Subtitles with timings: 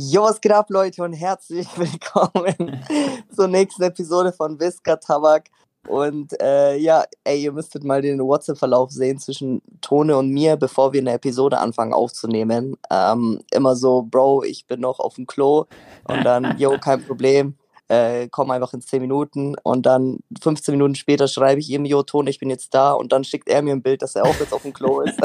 [0.00, 2.80] Jo, was geht ab, Leute, und herzlich willkommen
[3.34, 5.48] zur nächsten Episode von Visca Tabak.
[5.88, 10.92] Und äh, ja, ey, ihr müsstet mal den WhatsApp-Verlauf sehen zwischen Tone und mir, bevor
[10.92, 12.76] wir eine Episode anfangen aufzunehmen.
[12.92, 15.64] Ähm, immer so, Bro, ich bin noch auf dem Klo.
[16.04, 17.56] Und dann, yo, kein Problem
[17.88, 22.02] äh, komm einfach in 10 Minuten und dann 15 Minuten später schreibe ich ihm, Jo,
[22.02, 24.38] Ton, ich bin jetzt da und dann schickt er mir ein Bild, dass er auch
[24.38, 25.18] jetzt auf dem Klo ist.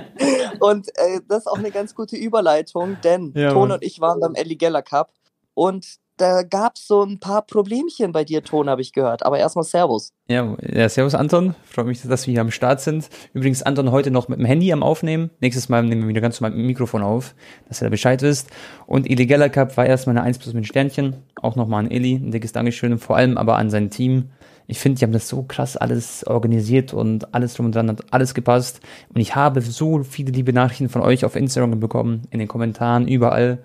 [0.60, 4.20] und äh, das ist auch eine ganz gute Überleitung, denn ja, Ton und ich waren
[4.20, 5.12] beim Ellie Geller Cup
[5.54, 9.24] und da gab es so ein paar Problemchen bei dir, Ton, habe ich gehört.
[9.24, 10.12] Aber erstmal Servus.
[10.28, 11.54] Ja, ja, Servus Anton.
[11.64, 13.08] Freut mich, dass wir hier am Start sind.
[13.32, 15.30] Übrigens, Anton heute noch mit dem Handy am Aufnehmen.
[15.40, 17.34] Nächstes Mal nehmen wir wieder ganz normal mit dem Mikrofon auf,
[17.68, 18.50] dass ihr da Bescheid wisst.
[18.86, 21.16] Und Geller Cup war erstmal eine 1 plus mit Sternchen.
[21.40, 22.14] Auch nochmal an Eli.
[22.14, 22.98] Ein dickes Dankeschön.
[22.98, 24.30] Vor allem aber an sein Team.
[24.66, 28.12] Ich finde, die haben das so krass alles organisiert und alles drum und dran hat
[28.12, 28.80] alles gepasst.
[29.14, 33.08] Und ich habe so viele liebe Nachrichten von euch auf Instagram bekommen, in den Kommentaren,
[33.08, 33.60] überall.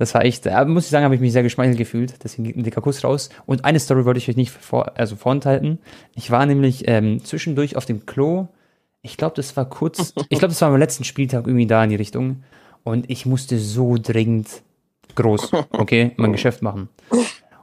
[0.00, 2.24] Das war echt, äh, muss ich sagen, habe ich mich sehr geschmeichelt gefühlt.
[2.24, 3.28] Deswegen geht ein dicker Kuss raus.
[3.44, 5.78] Und eine Story wollte ich euch nicht vor, also vorenthalten.
[6.14, 8.48] Ich war nämlich ähm, zwischendurch auf dem Klo.
[9.02, 11.90] Ich glaube, das war kurz, ich glaube, das war am letzten Spieltag irgendwie da in
[11.90, 12.44] die Richtung.
[12.82, 14.62] Und ich musste so dringend
[15.16, 16.88] groß, okay, mein Geschäft machen.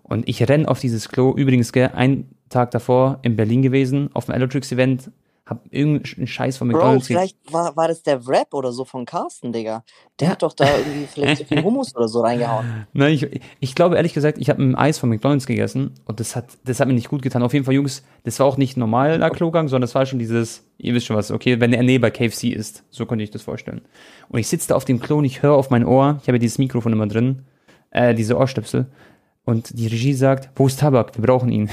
[0.04, 1.34] Und ich renn auf dieses Klo.
[1.34, 5.10] Übrigens, gell, ein Tag davor in Berlin gewesen, auf dem Elotrix Event
[5.48, 7.08] hab irgendeinen Scheiß von McDonalds.
[7.08, 9.84] Bro, vielleicht war, war das der Rap oder so von Carsten, Digga.
[10.20, 12.86] Der hat doch da irgendwie vielleicht so viel Hummus oder so reingehauen.
[12.92, 16.36] Nein, ich, ich glaube ehrlich gesagt, ich habe ein Eis von McDonalds gegessen und das
[16.36, 17.44] hat, das hat mir nicht gut getan.
[17.44, 20.67] Auf jeden Fall, Jungs, das war auch nicht normaler Klogang, sondern das war schon dieses,
[20.78, 22.84] ihr wisst schon was, okay, wenn der Nähe bei KFC ist.
[22.89, 23.82] So konnte ich das vorstellen.
[24.28, 26.38] Und ich sitze da auf dem Klo und ich höre auf mein Ohr, ich habe
[26.38, 27.44] ja dieses Mikrofon immer drin,
[27.92, 28.88] äh, diese Ohrstöpsel.
[29.48, 31.16] Und die Regie sagt, wo ist Tabak?
[31.16, 31.70] Wir brauchen ihn.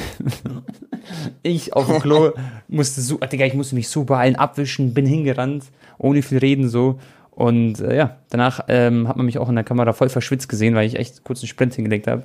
[1.43, 2.31] ich auf dem Klo
[2.69, 5.65] musste so, Digga, ich musste mich super allen abwischen, bin hingerannt,
[5.99, 7.01] ohne viel reden so.
[7.33, 10.77] Und äh, ja, danach ähm, hat man mich auch in der Kamera voll verschwitzt gesehen,
[10.77, 12.23] weil ich echt kurz einen Sprint hingelegt habe.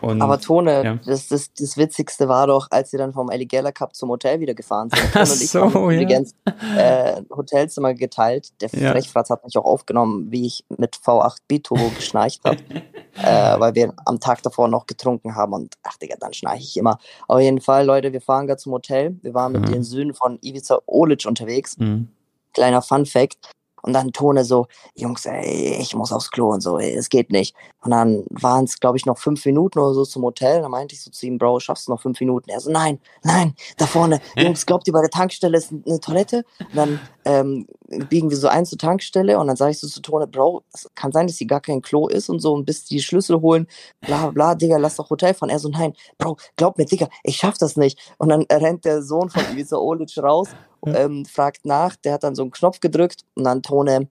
[0.00, 0.98] Und, Aber Tone, ja.
[1.06, 4.54] das, das, das Witzigste war doch, als sie dann vom Alligator Cup zum Hotel wieder
[4.54, 5.12] gefahren sind.
[5.12, 6.00] Tone und ich so, haben ja.
[6.00, 6.34] übrigens
[6.76, 8.52] äh, Hotelzimmer geteilt.
[8.60, 8.92] Der ja.
[8.92, 12.58] Frechfratz hat mich auch aufgenommen, wie ich mit V8 B-Turbo geschnarcht habe.
[13.22, 16.76] äh, weil wir am Tag davor noch getrunken haben und ach Digga, dann schnarche ich
[16.76, 16.98] immer.
[17.28, 19.16] Auf jeden Fall, Leute, wir fahren gerade zum Hotel.
[19.22, 19.72] Wir waren mit mhm.
[19.72, 21.78] den Söhnen von Ivica Olic unterwegs.
[21.78, 22.08] Mhm.
[22.52, 23.38] Kleiner Fun Fact.
[23.86, 24.66] Und dann Tone so,
[24.96, 27.54] Jungs, ey, ich muss aufs Klo und so, ey, es geht nicht.
[27.82, 30.60] Und dann waren es, glaube ich, noch fünf Minuten oder so zum Hotel.
[30.60, 32.50] Da meinte ich so zu ihm, Bro, schaffst du noch fünf Minuten?
[32.50, 36.44] Er so, nein, nein, da vorne, Jungs, glaubt ihr, bei der Tankstelle ist eine Toilette?
[36.58, 37.66] Und dann ähm,
[38.08, 40.90] biegen wir so ein zur Tankstelle und dann sage ich so zu Tone, Bro, es
[40.96, 43.68] kann sein, dass hier gar kein Klo ist und so und bis die Schlüssel holen,
[44.00, 45.50] bla bla, Digga, lass doch Hotel fahren.
[45.50, 47.98] Er so, nein, Bro, glaub mir, Digga, ich schaff das nicht.
[48.18, 50.48] Und dann rennt der Sohn von Ivica Olic raus,
[50.84, 54.08] ähm, fragt nach, der hat dann so einen Knopf gedrückt und dann Tone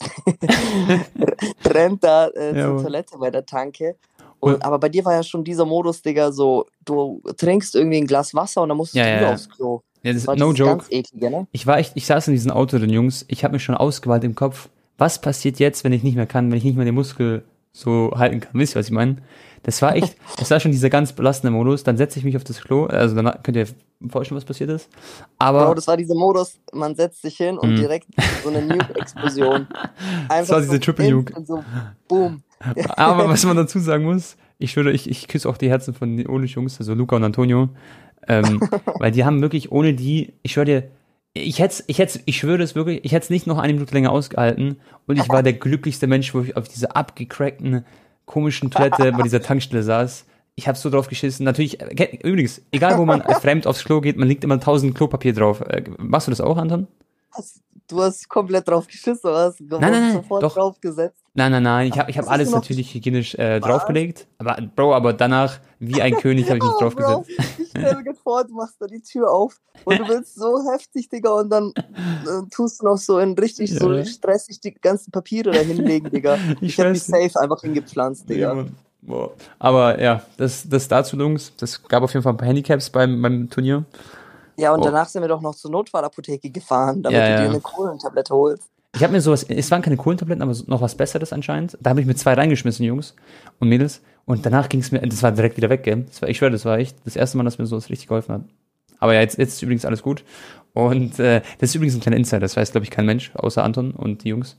[1.64, 3.96] rennt da äh, zur Toilette bei der Tanke.
[4.40, 8.06] Und, aber bei dir war ja schon dieser Modus, Digga, so, du trinkst irgendwie ein
[8.06, 9.32] Glas Wasser und dann musst du ja.
[9.32, 9.82] aufs Klo.
[10.02, 10.84] Ja, das, ist no joke.
[10.90, 11.46] Eklige, ne?
[11.50, 14.22] Ich war echt, ich saß in diesem Auto, den Jungs, ich habe mir schon ausgewahlt
[14.22, 16.94] im Kopf, was passiert jetzt, wenn ich nicht mehr kann, wenn ich nicht mehr den
[16.94, 17.42] Muskel
[17.72, 18.52] so halten kann.
[18.54, 19.16] Wisst ihr, was ich meine?
[19.64, 21.82] Das war echt, das war schon dieser ganz belastende Modus.
[21.82, 23.66] Dann setze ich mich auf das Klo, also dann könnt ihr
[24.08, 24.88] vorstellen, was passiert ist.
[25.38, 25.66] Aber.
[25.66, 27.76] Bro, das war dieser Modus, man setzt sich hin und mm.
[27.76, 28.06] direkt
[28.42, 29.66] so eine Nuke-Explosion.
[30.28, 31.44] Das war diese so Triple Nuke.
[31.44, 31.64] So,
[32.06, 32.42] boom.
[32.96, 36.16] Aber was man dazu sagen muss, ich schwöre, ich, ich küsse auch die Herzen von
[36.16, 37.70] den Ole-Jungs, also Luca und Antonio.
[38.26, 38.60] Ähm,
[38.98, 40.90] weil die haben wirklich ohne die, ich schwöre dir,
[41.34, 43.94] ich hätte ich hätte ich schwöre es wirklich, ich hätte es nicht noch eine Minute
[43.94, 47.84] länger ausgehalten und ich war der glücklichste Mensch, wo ich auf dieser abgecrackten,
[48.24, 50.26] komischen Toilette bei dieser Tankstelle saß.
[50.58, 51.44] Ich habe so drauf geschissen.
[51.44, 51.80] Natürlich,
[52.24, 55.60] übrigens, egal wo man fremd aufs Klo geht, man liegt immer tausend Klopapier drauf.
[55.60, 56.88] Äh, machst du das auch, Anton?
[57.86, 60.54] Du hast komplett drauf geschissen, oder hast nein, nein, nein, sofort doch.
[60.54, 61.22] draufgesetzt.
[61.34, 64.26] Nein, nein, nein, ich habe ich hab alles natürlich hygienisch äh, draufgelegt.
[64.38, 67.36] Aber Bro, aber danach, wie ein König, habe ich mich oh, draufgesetzt.
[67.36, 70.60] Bro, ich stelle mir vor, du machst da die Tür auf und du willst so
[70.72, 73.78] heftig, Digga, und dann äh, tust du noch so in richtig ja.
[73.78, 76.36] so stressig die ganzen Papiere da hinlegen, Digga.
[76.60, 78.54] Ich, ich habe mich safe einfach hingepflanzt, Digga.
[78.54, 78.66] Ja.
[79.58, 81.52] Aber ja, das, das dazu, Jungs.
[81.56, 83.84] Das gab auf jeden Fall ein paar Handicaps beim, beim Turnier.
[84.56, 84.84] Ja, und oh.
[84.84, 88.68] danach sind wir doch noch zur Notfallapotheke gefahren, damit ja, du dir eine Kohlentablette holst.
[88.94, 91.78] Ich habe mir sowas, es waren keine Kohlentabletten, aber noch was Besseres anscheinend.
[91.80, 93.14] Da habe ich mir zwei reingeschmissen, Jungs
[93.60, 94.00] und Mädels.
[94.24, 96.04] Und danach ging es mir, das war direkt wieder weg, gell?
[96.08, 98.34] Das war, ich schwöre, das war echt das erste Mal, dass mir sowas richtig geholfen
[98.34, 98.42] hat.
[98.98, 100.24] Aber ja, jetzt, jetzt ist übrigens alles gut.
[100.74, 103.62] Und äh, das ist übrigens ein kleiner Insider, das weiß, glaube ich, kein Mensch, außer
[103.62, 104.56] Anton und die Jungs.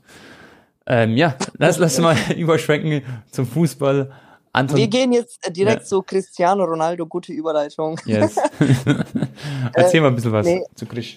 [0.88, 4.12] Ähm, ja, lass, lass mal überschwenken zum Fußball.
[4.52, 5.86] Anton, wir gehen jetzt äh, direkt ja.
[5.86, 8.00] zu Cristiano Ronaldo, gute Überleitung.
[8.06, 8.36] Yes.
[9.74, 10.64] Erzähl mal ein bisschen was nee.
[10.76, 11.16] zu Chris.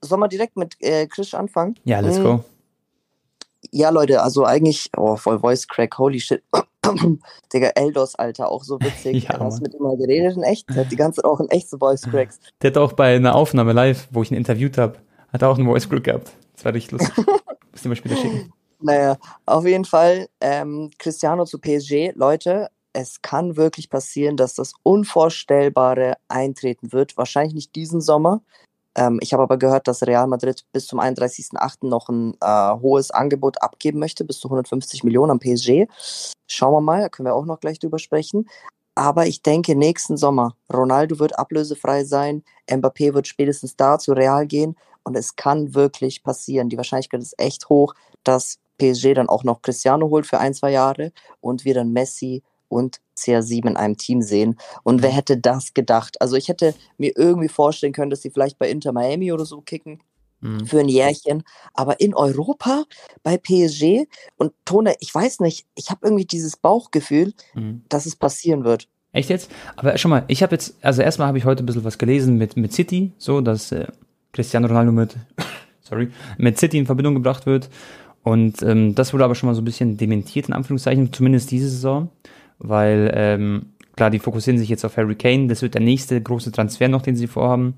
[0.00, 1.76] Sollen wir direkt mit äh, Chris anfangen?
[1.84, 2.44] Ja, let's go.
[3.70, 6.42] Ja, Leute, also eigentlich, oh, voll Voice Crack, holy shit.
[7.52, 9.24] Digga, Eldos, Alter, auch so witzig.
[9.28, 10.68] ja, Hast mit ihm mal geredet in echt?
[10.70, 12.38] Der hat die ganze Zeit auch in echt so Voice Cracks.
[12.62, 14.98] Der hat auch bei einer Aufnahme live, wo ich ihn interviewt habe,
[15.32, 16.32] hat er auch einen Voice Crack gehabt.
[16.54, 17.24] Das war richtig lustig.
[17.72, 18.52] Müssen wir später schicken.
[18.80, 19.16] Naja,
[19.46, 26.14] auf jeden Fall, ähm, Cristiano zu PSG, Leute, es kann wirklich passieren, dass das Unvorstellbare
[26.28, 27.16] eintreten wird.
[27.16, 28.42] Wahrscheinlich nicht diesen Sommer,
[28.96, 31.88] ähm, ich habe aber gehört, dass Real Madrid bis zum 31.08.
[31.88, 35.86] noch ein äh, hohes Angebot abgeben möchte, bis zu 150 Millionen am PSG.
[36.46, 38.48] Schauen wir mal, da können wir auch noch gleich drüber sprechen.
[38.94, 44.46] Aber ich denke, nächsten Sommer, Ronaldo wird ablösefrei sein, Mbappé wird spätestens da zu Real
[44.46, 46.68] gehen und es kann wirklich passieren.
[46.68, 50.70] Die Wahrscheinlichkeit ist echt hoch, dass PSG dann auch noch Cristiano holt für ein, zwei
[50.70, 54.58] Jahre und wir dann Messi und CR7 in einem Team sehen.
[54.82, 55.14] Und wer mhm.
[55.14, 56.20] hätte das gedacht?
[56.20, 59.60] Also ich hätte mir irgendwie vorstellen können, dass sie vielleicht bei Inter Miami oder so
[59.60, 60.00] kicken
[60.40, 60.66] mhm.
[60.66, 61.42] für ein Jährchen.
[61.72, 62.84] Aber in Europa
[63.22, 64.06] bei PSG
[64.36, 67.82] und Tone, ich weiß nicht, ich habe irgendwie dieses Bauchgefühl, mhm.
[67.88, 68.88] dass es passieren wird.
[69.12, 69.50] Echt jetzt?
[69.76, 72.36] Aber schon mal, ich habe jetzt, also erstmal habe ich heute ein bisschen was gelesen
[72.36, 73.86] mit, mit City, so dass äh,
[74.32, 75.14] Cristiano Ronaldo mit,
[75.80, 77.70] sorry, mit City in Verbindung gebracht wird.
[78.24, 81.68] Und ähm, das wurde aber schon mal so ein bisschen dementiert, in Anführungszeichen, zumindest diese
[81.68, 82.10] Saison
[82.58, 83.66] weil ähm,
[83.96, 87.02] klar, die fokussieren sich jetzt auf Harry Kane, das wird der nächste große Transfer noch,
[87.02, 87.74] den sie vorhaben.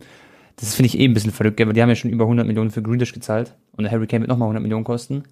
[0.56, 2.70] Das finde ich eh ein bisschen verrückt, weil die haben ja schon über 100 Millionen
[2.70, 5.24] für Grealish gezahlt und Harry Kane wird nochmal 100 Millionen kosten.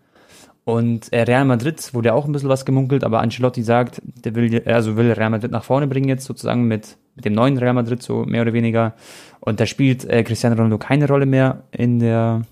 [0.64, 4.62] Und äh, Real Madrid wurde auch ein bisschen was gemunkelt, aber Ancelotti sagt, der will,
[4.66, 8.02] also will Real Madrid nach vorne bringen jetzt sozusagen mit, mit dem neuen Real Madrid,
[8.02, 8.94] so mehr oder weniger.
[9.40, 12.42] Und da spielt äh, Cristiano Ronaldo keine Rolle mehr in der,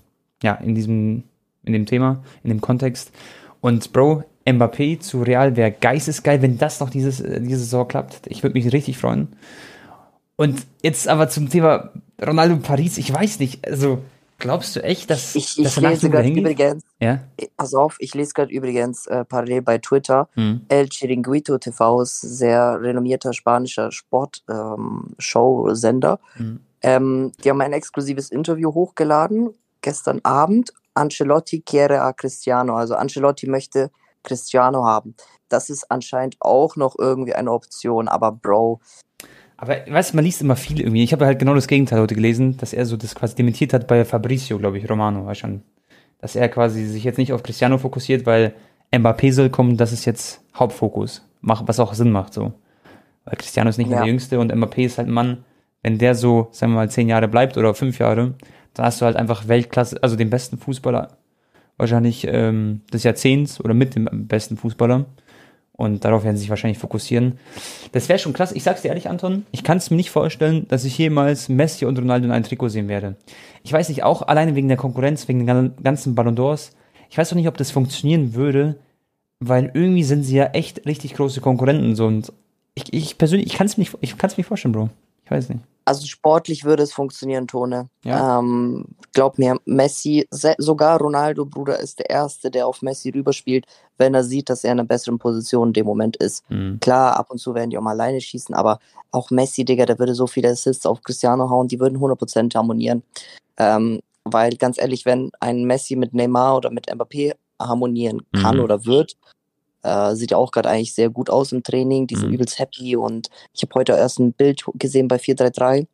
[0.43, 1.23] ja, in diesem,
[1.63, 3.11] in dem Thema, in dem Kontext.
[3.61, 8.21] Und Bro, Mbappé zu Real wäre geistesgeil, wenn das noch dieses, äh, diese Saison klappt.
[8.27, 9.29] Ich würde mich richtig freuen.
[10.35, 13.99] Und jetzt aber zum Thema Ronaldo Paris, ich weiß nicht, also
[14.39, 17.19] glaubst du echt, dass ich, ich dass lese gerade übrigens, ja?
[17.55, 20.65] pass auf, ich lese gerade übrigens äh, parallel bei Twitter, hm.
[20.67, 26.19] El Chiringuito TV ist sehr renommierter spanischer Sport-Show-Sender.
[26.37, 26.59] Ähm, hm.
[26.81, 30.73] ähm, die haben ein exklusives Interview hochgeladen gestern Abend.
[30.93, 33.91] Ancelotti quiere a Cristiano, also Ancelotti möchte
[34.23, 35.15] Cristiano haben.
[35.49, 38.79] Das ist anscheinend auch noch irgendwie eine Option, aber Bro.
[39.57, 41.03] Aber weißt du, man liest immer viel irgendwie.
[41.03, 43.87] Ich habe halt genau das Gegenteil heute gelesen, dass er so das quasi dementiert hat
[43.87, 45.61] bei Fabrizio, glaube ich, Romano, war schon.
[46.19, 48.53] Dass er quasi sich jetzt nicht auf Cristiano fokussiert, weil
[48.91, 51.27] Mbappé soll kommen, das ist jetzt Hauptfokus.
[51.41, 52.53] Was auch Sinn macht so.
[53.25, 54.03] Weil Cristiano ist nicht mehr ja.
[54.03, 55.43] der Jüngste und Mbappé ist halt ein Mann,
[55.81, 58.35] wenn der so, sagen wir mal, zehn Jahre bleibt oder fünf Jahre,
[58.73, 61.17] dann hast du halt einfach Weltklasse, also den besten Fußballer
[61.77, 65.05] wahrscheinlich ähm, des Jahrzehnts oder mit dem besten Fußballer.
[65.75, 67.39] Und darauf werden sie sich wahrscheinlich fokussieren.
[67.93, 68.51] Das wäre schon krass.
[68.51, 71.85] Ich sag's dir ehrlich, Anton, ich kann es mir nicht vorstellen, dass ich jemals Messi
[71.85, 73.15] und Ronaldo in einem Trikot sehen werde.
[73.63, 76.73] Ich weiß nicht, auch alleine wegen der Konkurrenz, wegen den ganzen Ballon d'Ors.
[77.09, 78.77] Ich weiß auch nicht, ob das funktionieren würde,
[79.39, 81.95] weil irgendwie sind sie ja echt richtig große Konkurrenten.
[81.95, 82.05] So.
[82.05, 82.31] Und
[82.75, 84.89] ich, ich persönlich, ich kann es mir, ich kann's mir nicht vorstellen, Bro.
[85.25, 85.61] Ich weiß nicht.
[85.85, 87.89] Also sportlich würde es funktionieren, Tone.
[88.03, 88.39] Ja.
[88.39, 93.65] Ähm, glaub mir, Messi, sogar Ronaldo, Bruder, ist der Erste, der auf Messi rüberspielt,
[93.97, 96.49] wenn er sieht, dass er in einer besseren Position in dem Moment ist.
[96.49, 96.79] Mhm.
[96.79, 98.79] Klar, ab und zu werden die auch mal alleine schießen, aber
[99.11, 103.03] auch Messi, Digga, der würde so viele Assists auf Cristiano hauen, die würden 100% harmonieren.
[103.57, 108.63] Ähm, weil ganz ehrlich, wenn ein Messi mit Neymar oder mit Mbappé harmonieren kann mhm.
[108.63, 109.17] oder wird,
[109.83, 112.07] äh, sieht ja auch gerade eigentlich sehr gut aus im Training.
[112.07, 112.35] Die sind mhm.
[112.35, 115.87] übelst happy und ich habe heute erst ein Bild gesehen bei 433,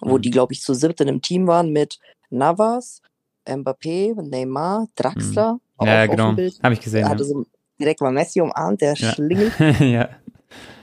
[0.00, 0.22] wo mhm.
[0.22, 1.98] die, glaube ich, zu siebt in einem Team waren mit
[2.30, 3.02] Navas,
[3.46, 5.54] Mbappé, Neymar, Draxler.
[5.80, 5.86] Mhm.
[5.86, 6.36] Ja, genau.
[6.62, 7.04] Habe ich gesehen.
[7.04, 7.44] Er hatte so
[7.78, 9.12] direkt mal Messi umarmt, der ja.
[9.12, 9.52] schlingelt.
[9.80, 10.08] ja.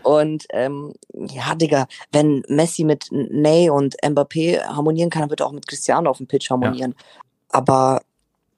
[0.03, 5.47] Und ähm, ja, Digga, wenn Messi mit Ney und Mbappé harmonieren kann, dann wird er
[5.47, 6.93] auch mit Cristiano auf dem Pitch harmonieren.
[6.95, 7.05] Ja.
[7.49, 8.01] Aber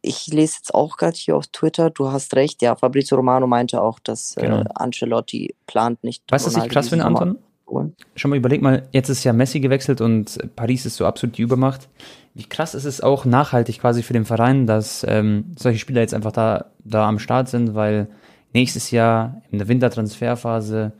[0.07, 3.81] ich lese jetzt auch gerade hier auf Twitter, du hast recht, ja, Fabrizio Romano meinte
[3.81, 4.61] auch, dass äh, genau.
[4.61, 6.23] äh, Ancelotti plant nicht.
[6.29, 7.37] Weißt du, was ich krass finde, Anton?
[8.15, 11.41] Schon mal überleg mal, jetzt ist ja Messi gewechselt und Paris ist so absolut die
[11.41, 11.89] Übermacht.
[12.33, 16.13] Wie krass ist es auch nachhaltig quasi für den Verein, dass ähm, solche Spieler jetzt
[16.13, 18.07] einfach da, da am Start sind, weil
[18.53, 20.93] nächstes Jahr in der Wintertransferphase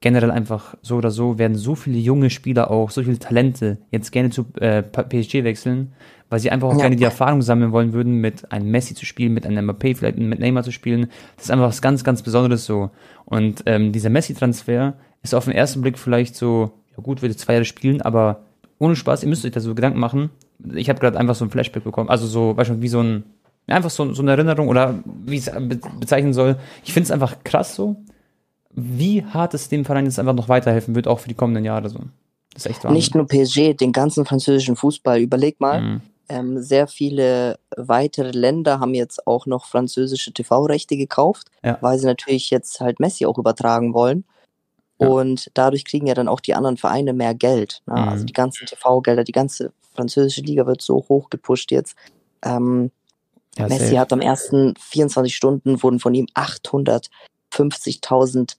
[0.00, 4.12] generell einfach so oder so werden so viele junge Spieler auch, so viele Talente jetzt
[4.12, 5.92] gerne zu äh, PSG wechseln,
[6.30, 6.80] weil sie einfach auch ja.
[6.80, 10.18] gerne die Erfahrung sammeln wollen würden, mit einem Messi zu spielen, mit einem Mbappé, vielleicht
[10.18, 11.08] mit Neymar zu spielen.
[11.36, 12.90] Das ist einfach was ganz, ganz Besonderes so.
[13.26, 17.54] Und ähm, dieser Messi-Transfer ist auf den ersten Blick vielleicht so, ja gut, würde zwei
[17.54, 18.44] Jahre spielen, aber
[18.78, 20.30] ohne Spaß, ihr müsst euch da so Gedanken machen.
[20.74, 23.24] Ich habe gerade einfach so ein Flashback bekommen, also so, weißt du, wie so ein,
[23.66, 25.52] einfach so, so eine Erinnerung oder wie ich es
[26.00, 26.56] bezeichnen soll.
[26.84, 27.96] Ich finde es einfach krass so,
[28.74, 31.88] wie hart es dem Verein jetzt einfach noch weiterhelfen wird, auch für die kommenden Jahre
[31.88, 31.98] so.
[32.54, 32.96] Das ist echt Wahnsinn.
[32.96, 35.20] Nicht nur PSG, den ganzen französischen Fußball.
[35.20, 36.00] Überleg mal, mhm
[36.30, 41.76] Ähm, sehr viele weitere Länder haben jetzt auch noch französische TV-Rechte gekauft, ja.
[41.80, 44.24] weil sie natürlich jetzt halt Messi auch übertragen wollen.
[45.00, 45.08] Ja.
[45.08, 47.82] Und dadurch kriegen ja dann auch die anderen Vereine mehr Geld.
[47.86, 47.94] Ne?
[47.94, 48.12] Also mhm.
[48.12, 51.96] Also die ganzen TV-Gelder, die ganze französische Liga wird so hoch gepusht jetzt.
[52.42, 52.92] Ähm,
[53.58, 53.98] ja, Messi safe.
[53.98, 56.28] hat am ersten 24 Stunden wurden von ihm
[57.52, 58.56] 850.000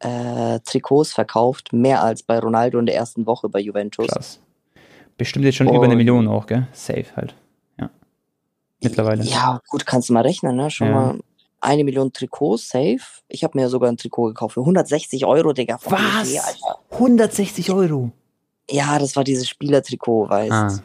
[0.00, 4.06] äh, Trikots verkauft, mehr als bei Ronaldo in der ersten Woche bei Juventus.
[4.08, 4.40] Krass.
[5.16, 6.68] Bestimmt jetzt schon Und, über eine Million auch, gell?
[6.72, 7.34] Safe halt.
[7.78, 7.90] Ja.
[8.80, 9.24] Mittlerweile.
[9.24, 10.70] Ja, gut, kannst du mal rechnen, ne?
[10.70, 10.94] Schon ja.
[10.94, 11.18] mal
[11.60, 13.00] eine Million Trikots, safe.
[13.28, 15.78] Ich habe mir sogar ein Trikot gekauft für 160 Euro, Digga.
[15.84, 16.32] Was?
[16.32, 16.40] PSG,
[16.92, 18.12] 160 Euro?
[18.70, 20.78] Ja, das war dieses Spielertrikot, weißt ah.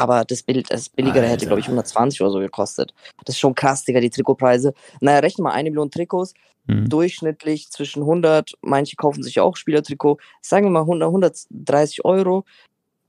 [0.00, 1.32] Aber das, Bild, das billigere Alter.
[1.32, 2.94] hätte, glaube ich, 120 oder so gekostet.
[3.26, 4.72] Das ist schon krass, Digga, die Trikotpreise.
[5.00, 6.32] Naja, rechne mal eine Million Trikots.
[6.66, 6.88] Mhm.
[6.88, 10.16] Durchschnittlich zwischen 100, manche kaufen sich auch Spielertrikot.
[10.40, 12.44] Sagen wir mal 100, 130 Euro.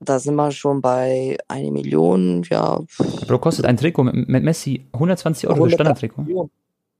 [0.00, 2.80] Da sind wir schon bei eine Million, ja.
[3.26, 6.50] Bro, kostet ein Trikot mit, mit Messi 120 Euro, das Standardtrikot.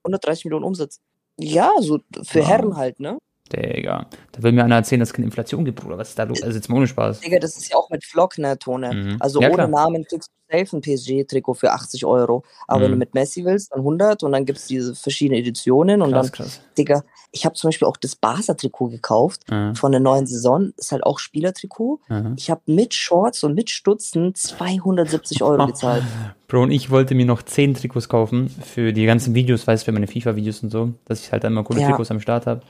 [0.04, 1.00] 130 Millionen Umsatz.
[1.38, 2.46] Ja, so für ja.
[2.46, 3.18] Herren halt, ne?
[3.52, 5.98] Digga, da will mir einer erzählen, dass es keine Inflation gibt, Bruder.
[5.98, 6.42] Was ist da los?
[6.42, 7.20] Also jetzt mal ohne Spaß.
[7.20, 8.92] Digga, das ist ja auch mit Flock, ne, Tone.
[8.92, 9.16] Mhm.
[9.20, 9.68] Also ja, ohne klar.
[9.68, 12.44] Namen kriegst du safe ein PSG-Trikot für 80 Euro.
[12.66, 12.82] Aber mhm.
[12.82, 13.00] wenn du mhm.
[13.00, 16.32] mit Messi willst, dann 100 und dann gibt es diese verschiedenen Editionen und krass, dann,
[16.32, 16.60] krass.
[16.76, 19.74] Digga, ich habe zum Beispiel auch das Barca-Trikot gekauft mhm.
[19.74, 20.72] von der neuen Saison.
[20.76, 22.00] Ist halt auch Spielertrikot.
[22.08, 22.34] Mhm.
[22.36, 26.04] Ich habe mit Shorts und mit Stutzen 270 Euro gezahlt.
[26.48, 29.84] Bro, und ich wollte mir noch 10 Trikots kaufen für die ganzen Videos, weißt du,
[29.86, 31.88] für meine FIFA-Videos und so, dass ich halt einmal coole ja.
[31.88, 32.60] Trikots am Start habe.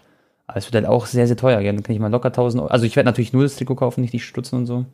[0.46, 1.60] Aber es wird halt auch sehr, sehr teuer.
[1.60, 1.72] Ja?
[1.72, 2.72] Dann kann ich mal locker 1000 Euro.
[2.72, 4.84] Also ich werde natürlich nur das Trikot kaufen, nicht die Stutzen und so.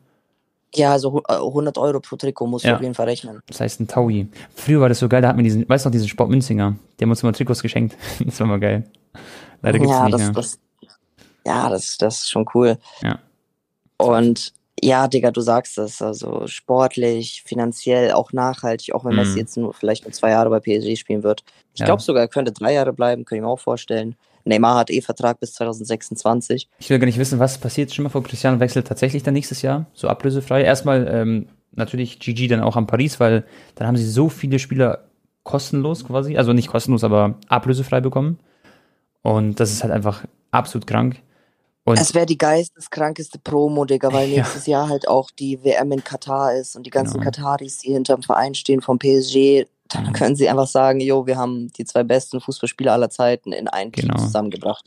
[0.74, 2.72] Ja, also 100 äh, Euro pro Trikot musst ja.
[2.72, 3.40] du auf jeden Fall rechnen.
[3.46, 4.28] Das heißt ein Taui.
[4.54, 6.76] Früher war das so geil, da hatten wir diesen, weißt du noch, diesen Sport Münzinger.
[6.98, 7.96] Der hat uns immer Trikots geschenkt.
[8.24, 8.84] das war mal geil.
[9.62, 10.32] Leider gibt's ja, nicht das, mehr.
[10.32, 10.58] Das,
[11.46, 12.76] ja, das, das ist schon cool.
[13.02, 13.18] Ja.
[13.96, 19.38] Und ja, Digga, du sagst es, also sportlich, finanziell, auch nachhaltig, auch wenn Messi mm.
[19.38, 21.42] jetzt nur vielleicht nur zwei Jahre bei PSG spielen wird.
[21.74, 21.86] Ich ja.
[21.86, 24.14] glaube sogar, er könnte drei Jahre bleiben, könnte ich mir auch vorstellen.
[24.48, 26.68] Neymar hat eh Vertrag bis 2026.
[26.78, 27.94] Ich will gar nicht wissen, was passiert.
[27.94, 30.62] Schon mal vor Cristiano wechselt tatsächlich dann nächstes Jahr, so ablösefrei.
[30.62, 35.04] Erstmal ähm, natürlich GG dann auch an Paris, weil dann haben sie so viele Spieler
[35.44, 38.38] kostenlos quasi, also nicht kostenlos, aber ablösefrei bekommen.
[39.22, 41.20] Und das ist halt einfach absolut krank.
[41.84, 44.80] Und es wäre die geisteskrankeste Promo, Digga, weil nächstes ja.
[44.80, 47.30] Jahr halt auch die WM in Katar ist und die ganzen genau.
[47.30, 51.72] Kataris, die hinterm Verein stehen vom PSG, dann können sie einfach sagen, jo, wir haben
[51.72, 54.14] die zwei besten Fußballspieler aller Zeiten in ein genau.
[54.14, 54.84] Team zusammengebracht.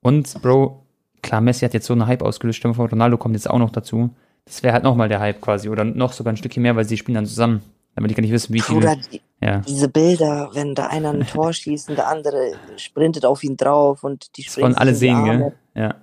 [0.00, 0.82] Und, Bro,
[1.22, 3.70] klar, Messi hat jetzt so eine Hype ausgelöst, Stimme von Ronaldo kommt jetzt auch noch
[3.70, 4.10] dazu.
[4.44, 6.96] Das wäre halt nochmal der Hype quasi oder noch sogar ein Stückchen mehr, weil sie
[6.96, 7.62] spielen dann zusammen.
[7.94, 8.76] Damit die gar nicht wissen, wie viel.
[8.76, 9.58] Bruder, die, ja.
[9.58, 14.02] diese Bilder, wenn da einer ein Tor schießt und der andere sprintet auf ihn drauf
[14.02, 14.68] und die springen.
[14.68, 15.52] Und alle sehen, gell?
[15.74, 15.96] Ja.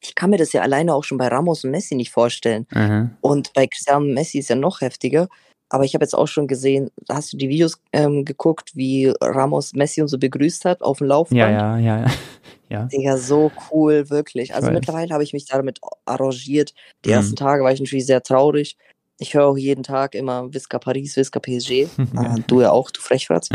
[0.00, 2.66] Ich kann mir das ja alleine auch schon bei Ramos und Messi nicht vorstellen.
[2.72, 3.10] Mhm.
[3.20, 5.28] Und bei Cristiano Messi ist ja noch heftiger.
[5.72, 9.72] Aber ich habe jetzt auch schon gesehen, hast du die Videos ähm, geguckt, wie Ramos
[9.72, 11.38] Messi und so begrüßt hat auf dem Laufband?
[11.38, 11.98] Ja, ja, ja.
[12.00, 12.10] ja.
[12.68, 12.84] ja.
[12.84, 14.54] Digga, so cool, wirklich.
[14.54, 16.74] Also mittlerweile habe ich mich damit arrangiert.
[17.06, 17.14] Die mhm.
[17.14, 18.76] ersten Tage war ich natürlich sehr traurig.
[19.18, 21.70] Ich höre auch jeden Tag immer Visca Paris, Visca PSG.
[21.70, 21.88] äh,
[22.46, 23.48] du ja auch, du Frechfratz.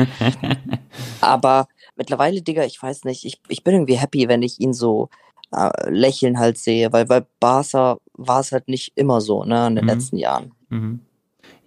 [1.22, 5.10] Aber mittlerweile, Digga, ich weiß nicht, ich, ich bin irgendwie happy, wenn ich ihn so
[5.52, 9.76] äh, lächeln halt sehe, weil bei Barca war es halt nicht immer so, ne, in
[9.76, 9.90] den mhm.
[9.92, 10.56] letzten Jahren.
[10.70, 11.02] Mhm.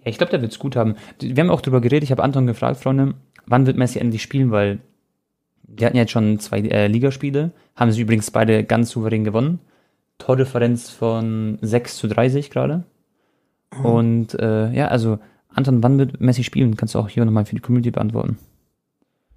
[0.03, 0.95] Ja, ich glaube, der wird es gut haben.
[1.19, 3.13] Wir haben auch drüber geredet, ich habe Anton gefragt, Freunde,
[3.45, 4.79] wann wird Messi endlich spielen, weil
[5.63, 9.59] die hatten jetzt schon zwei äh, Ligaspiele, haben sie übrigens beide ganz souverän gewonnen.
[10.17, 12.83] Tordifferenz von 6 zu 30 gerade.
[13.75, 13.85] Mhm.
[13.85, 16.77] Und äh, ja, also Anton, wann wird Messi spielen?
[16.77, 18.37] Kannst du auch hier nochmal für die Community beantworten.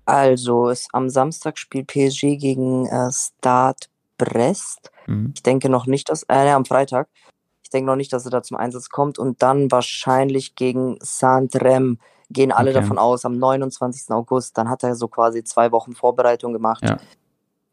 [0.06, 3.87] Also, es, am Samstag spielt PSG gegen äh, Stade
[4.18, 4.90] Brest.
[5.06, 5.33] Mhm.
[5.35, 7.09] Ich denke noch nicht, dass, äh, am Freitag
[7.74, 9.18] denke noch nicht, dass er da zum Einsatz kommt.
[9.18, 11.98] Und dann wahrscheinlich gegen Saint-Rem
[12.30, 12.80] gehen alle okay.
[12.80, 14.10] davon aus, am 29.
[14.10, 14.56] August.
[14.56, 16.84] Dann hat er so quasi zwei Wochen Vorbereitung gemacht.
[16.84, 16.98] Ja.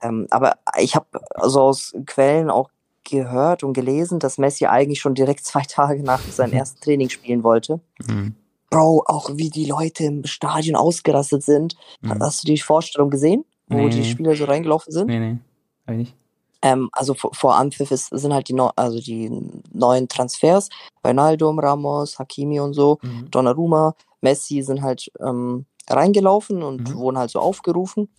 [0.02, 2.70] Ähm, aber ich habe also aus Quellen auch
[3.04, 7.44] gehört und gelesen, dass Messi eigentlich schon direkt zwei Tage nach seinem ersten Training spielen
[7.44, 7.80] wollte.
[8.08, 8.36] Mhm.
[8.70, 11.76] Bro, auch wie die Leute im Stadion ausgerastet sind.
[12.02, 12.20] Mhm.
[12.22, 13.90] Hast du die Vorstellung gesehen, wo nee.
[13.90, 15.08] die Spieler so reingelaufen sind?
[15.08, 15.38] Nee, nee,
[15.86, 16.16] eigentlich.
[16.62, 19.32] Ähm, also vor, vor Anpfiff ist, sind halt die, no also die
[19.72, 20.70] neuen Transfers.
[21.06, 23.30] Ronaldo, Ramos, Hakimi und so, mhm.
[23.32, 26.96] Donnarumma, Messi sind halt ähm, reingelaufen und mhm.
[26.96, 28.10] wurden halt so aufgerufen.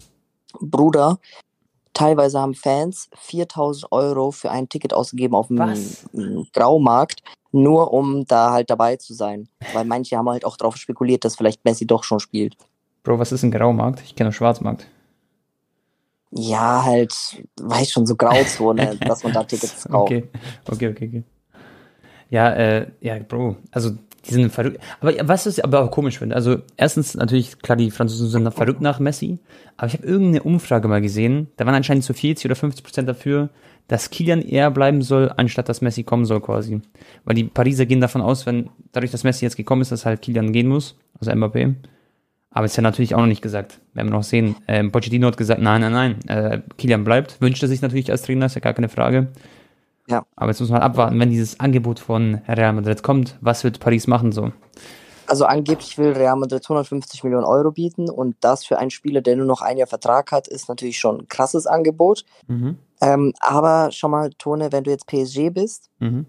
[0.61, 1.19] Bruder,
[1.95, 7.23] teilweise haben Fans 4000 Euro für ein Ticket ausgegeben auf dem Graumarkt,
[7.53, 9.49] nur um da halt dabei zu sein.
[9.73, 12.57] Weil manche haben halt auch darauf spekuliert, dass vielleicht Messi doch schon spielt.
[13.03, 14.01] Bro, was ist ein Graumarkt?
[14.03, 14.87] Ich kenne Schwarzmarkt.
[16.35, 17.15] Ja, halt,
[17.61, 20.13] weiß schon, so Grauzone, dass man da Tickets kauft.
[20.13, 20.25] Okay,
[20.67, 21.25] okay, okay, okay.
[22.31, 23.91] Ja, äh, ja, Bro, also
[24.25, 24.79] Die sind verrückt.
[25.01, 28.81] Aber was ich aber auch komisch finde, also erstens natürlich, klar, die Franzosen sind verrückt
[28.81, 29.41] nach Messi,
[29.77, 33.09] aber ich habe irgendeine Umfrage mal gesehen, da waren anscheinend so 40 oder 50 Prozent
[33.09, 33.51] dafür,
[33.89, 36.81] dass Kilian eher bleiben soll, anstatt dass Messi kommen soll quasi.
[37.25, 40.23] Weil die Pariser gehen davon aus, wenn dadurch, dass Messi jetzt gekommen ist, dass halt
[40.23, 41.75] Kilian gehen muss, also Mbappé.
[42.53, 43.81] Aber ist ja natürlich auch noch nicht gesagt.
[43.95, 44.57] Werden wir noch sehen.
[44.69, 47.41] Ähm, Pochettino hat gesagt, nein, nein, nein, äh, Kilian bleibt.
[47.41, 49.29] Wünscht er sich natürlich als Trainer, ist ja gar keine Frage.
[50.09, 50.25] Ja.
[50.37, 54.07] Aber jetzt muss man abwarten, wenn dieses Angebot von Real Madrid kommt, was wird Paris
[54.07, 54.53] machen so?
[55.27, 59.37] Also angeblich will Real Madrid 150 Millionen Euro bieten und das für einen Spieler, der
[59.37, 62.25] nur noch ein Jahr Vertrag hat, ist natürlich schon ein krasses Angebot.
[62.49, 62.77] Mhm.
[63.01, 66.27] Ähm, aber schau mal, Tone, wenn du jetzt PSG bist, mhm.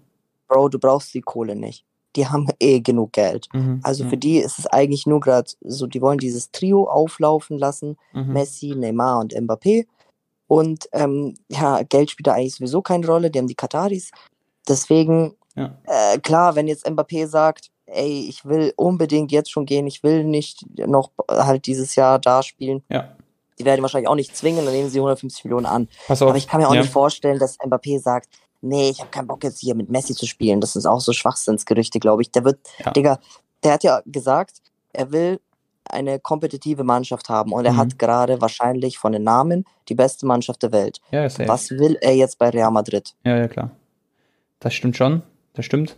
[0.48, 1.84] Bro, du brauchst die Kohle nicht.
[2.16, 3.48] Die haben eh genug Geld.
[3.52, 3.80] Mhm.
[3.82, 7.96] Also für die ist es eigentlich nur gerade so, die wollen dieses Trio auflaufen lassen,
[8.12, 8.32] mhm.
[8.32, 9.86] Messi, Neymar und Mbappé.
[10.46, 14.10] Und ähm, ja, Geld spielt da eigentlich sowieso keine Rolle, die haben die Kataris.
[14.68, 15.76] Deswegen, ja.
[15.86, 20.24] äh, klar, wenn jetzt Mbappé sagt, ey, ich will unbedingt jetzt schon gehen, ich will
[20.24, 22.82] nicht noch halt dieses Jahr da spielen.
[22.88, 23.16] Ja.
[23.58, 25.88] Die werden wahrscheinlich auch nicht zwingen, dann nehmen sie 150 Millionen an.
[26.08, 26.80] Aber ich kann mir auch ja.
[26.80, 28.28] nicht vorstellen, dass Mbappé sagt,
[28.64, 30.60] nee, ich habe keinen Bock jetzt hier mit Messi zu spielen.
[30.60, 32.30] Das ist auch so Schwachsinnsgerüchte, glaube ich.
[32.30, 32.90] Der wird, ja.
[32.92, 33.18] Digga,
[33.62, 35.40] der hat ja gesagt, er will
[35.84, 37.76] eine kompetitive Mannschaft haben und er mhm.
[37.76, 41.00] hat gerade wahrscheinlich von den Namen die beste Mannschaft der Welt.
[41.10, 43.14] Ja, Was will er jetzt bei Real Madrid?
[43.24, 43.70] Ja, ja, klar.
[44.60, 45.22] Das stimmt schon.
[45.52, 45.96] Das stimmt.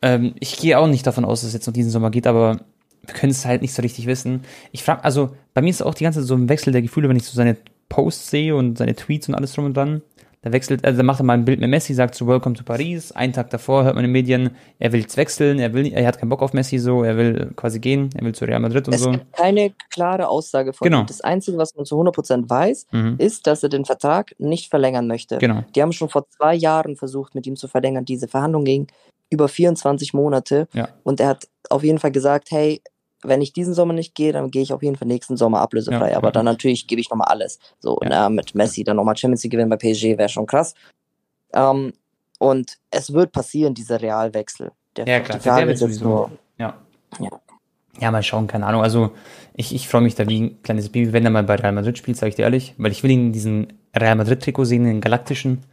[0.00, 2.60] Ähm, ich gehe auch nicht davon aus, dass es jetzt noch diesen Sommer geht, aber
[3.02, 4.44] wir können es halt nicht so richtig wissen.
[4.72, 7.08] Ich frage, also bei mir ist auch die ganze Zeit so ein Wechsel der Gefühle,
[7.08, 7.56] wenn ich so seine
[7.88, 10.02] Posts sehe und seine Tweets und alles drum und dran.
[10.42, 12.64] Da wechselt, also da macht er mal ein Bild mit Messi, sagt so Welcome to
[12.64, 13.12] Paris.
[13.12, 16.06] Einen Tag davor hört man in den Medien, er will jetzt wechseln, er will, er
[16.06, 18.88] hat keinen Bock auf Messi so, er will quasi gehen, er will zu Real Madrid
[18.88, 19.10] und es so.
[19.10, 21.00] Es gibt keine klare Aussage von genau.
[21.00, 21.06] ihm.
[21.06, 23.16] Das Einzige, was man zu 100% weiß, mhm.
[23.18, 25.36] ist, dass er den Vertrag nicht verlängern möchte.
[25.36, 25.62] Genau.
[25.74, 28.06] Die haben schon vor zwei Jahren versucht, mit ihm zu verlängern.
[28.06, 28.86] Diese Verhandlung ging
[29.28, 30.68] über 24 Monate.
[30.72, 30.88] Ja.
[31.02, 32.80] Und er hat auf jeden Fall gesagt, hey,
[33.22, 36.12] wenn ich diesen Sommer nicht gehe, dann gehe ich auf jeden Fall nächsten Sommer ablösefrei.
[36.12, 36.32] Ja, aber ja.
[36.32, 37.58] dann natürlich gebe ich nochmal alles.
[37.78, 38.08] So, ja.
[38.08, 40.74] na, mit Messi dann nochmal Champions League gewinnen bei PSG wäre schon krass.
[41.52, 41.92] Ähm,
[42.38, 44.72] und es wird passieren, dieser Realwechsel.
[44.96, 46.04] Der, ja, klar, der wird sowieso.
[46.04, 46.74] Nur, ja.
[47.18, 47.40] ja.
[48.00, 48.82] Ja, mal schauen, keine Ahnung.
[48.82, 49.10] Also,
[49.54, 51.98] ich, ich freue mich da wie ein kleines Baby, wenn er mal bei Real Madrid
[51.98, 54.92] spielt, sage ich dir ehrlich, weil ich will ihn in diesen Real Madrid-Trikot sehen, in
[54.92, 55.64] den galaktischen,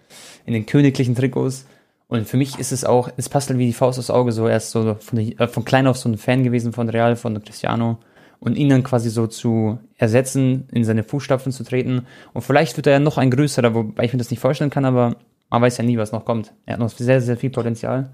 [0.45, 1.65] in den königlichen Trikots.
[2.07, 4.47] Und für mich ist es auch, es passt halt wie die Faust aufs Auge, so
[4.47, 7.41] er ist so von, äh, von klein auf so ein Fan gewesen von Real, von
[7.43, 7.97] Cristiano
[8.39, 12.05] und ihn dann quasi so zu ersetzen, in seine Fußstapfen zu treten.
[12.33, 14.85] Und vielleicht wird er ja noch ein größerer, wobei ich mir das nicht vorstellen kann,
[14.85, 15.15] aber
[15.49, 16.53] man weiß ja nie, was noch kommt.
[16.65, 18.09] Er hat noch sehr, sehr viel Potenzial.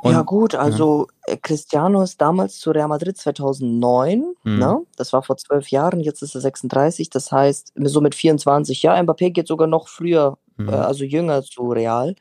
[0.00, 1.34] Und, ja gut, also ja.
[1.34, 4.58] Äh, Cristiano ist damals zu Real Madrid 2009, mhm.
[4.58, 4.82] ne?
[4.96, 8.94] das war vor zwölf Jahren, jetzt ist er 36, das heißt so mit 24, ja,
[8.94, 10.68] Mbappé geht sogar noch früher, mhm.
[10.68, 12.14] äh, also jünger zu Real.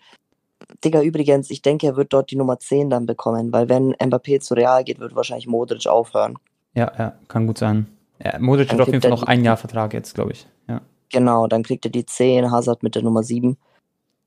[0.84, 4.40] Digga, übrigens, ich denke, er wird dort die Nummer 10 dann bekommen, weil wenn Mbappé
[4.40, 6.36] zu Real geht, wird wahrscheinlich Modric aufhören.
[6.74, 7.88] Ja, ja, kann gut sein.
[8.24, 10.48] Ja, Modric dann hat auf jeden Fall noch ein Jahr Vertrag jetzt, glaube ich.
[10.68, 10.82] Ja.
[11.12, 13.58] Genau, dann kriegt er die 10, Hazard mit der Nummer 7.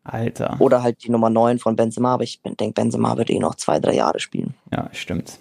[0.02, 0.56] Alter.
[0.60, 3.78] Oder halt die Nummer 9 von Benzema, aber ich denke, Benzema wird eh noch zwei,
[3.80, 4.54] drei Jahre spielen.
[4.72, 5.38] Ja, stimmt.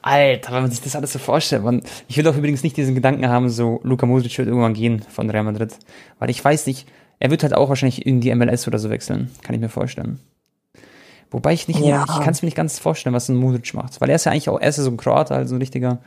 [0.00, 2.94] Alter, wenn man sich das alles so vorstellt, man, ich will auch übrigens nicht diesen
[2.94, 5.76] Gedanken haben, so Luka Modric wird irgendwann gehen von Real Madrid,
[6.18, 6.88] weil ich weiß nicht,
[7.20, 10.18] er wird halt auch wahrscheinlich in die MLS oder so wechseln, kann ich mir vorstellen.
[11.30, 12.04] Wobei ich nicht, ja.
[12.08, 14.32] ich kann es mir nicht ganz vorstellen, was ein Modric macht, weil er ist ja
[14.32, 15.98] eigentlich auch, er ist ja so ein Kroat, also ein richtiger.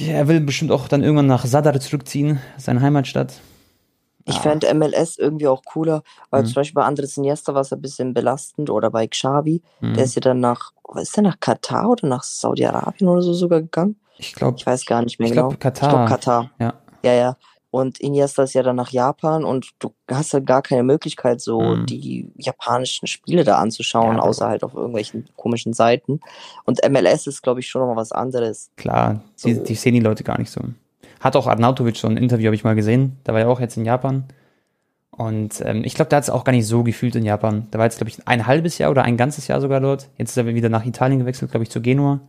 [0.00, 3.34] Er will bestimmt auch dann irgendwann nach Sadar zurückziehen, seine Heimatstadt.
[4.26, 4.42] Ich ja.
[4.42, 6.46] fände MLS irgendwie auch cooler, weil mhm.
[6.46, 9.94] zum Beispiel bei Andres Iniesta war es ein bisschen belastend oder bei Xavi, mhm.
[9.94, 13.62] der ist ja dann nach, ist der nach Katar oder nach Saudi-Arabien oder so sogar
[13.62, 13.96] gegangen?
[14.18, 14.58] Ich glaube.
[14.58, 15.48] Ich weiß gar nicht mehr ich genau.
[15.48, 15.88] Glaub, Katar.
[15.88, 16.50] Ich glaube Katar.
[16.58, 16.74] Ja.
[17.02, 17.36] Ja, ja.
[17.78, 21.60] Und Iniesta ist ja dann nach Japan und du hast halt gar keine Möglichkeit, so
[21.60, 21.86] mhm.
[21.86, 26.18] die japanischen Spiele da anzuschauen, ja, außer halt auf irgendwelchen komischen Seiten.
[26.64, 28.70] Und MLS ist, glaube ich, schon noch mal was anderes.
[28.76, 29.48] Klar, so.
[29.48, 30.60] die, die, sehen die Leute gar nicht so.
[31.20, 33.16] Hat auch Arnautovic so ein Interview, habe ich mal gesehen.
[33.22, 34.24] Da war ja auch jetzt in Japan.
[35.12, 37.68] Und ähm, ich glaube, der hat es auch gar nicht so gefühlt in Japan.
[37.70, 40.08] Da war jetzt, glaube ich, ein halbes Jahr oder ein ganzes Jahr sogar dort.
[40.16, 42.20] Jetzt ist er wieder nach Italien gewechselt, glaube ich, zu Genua.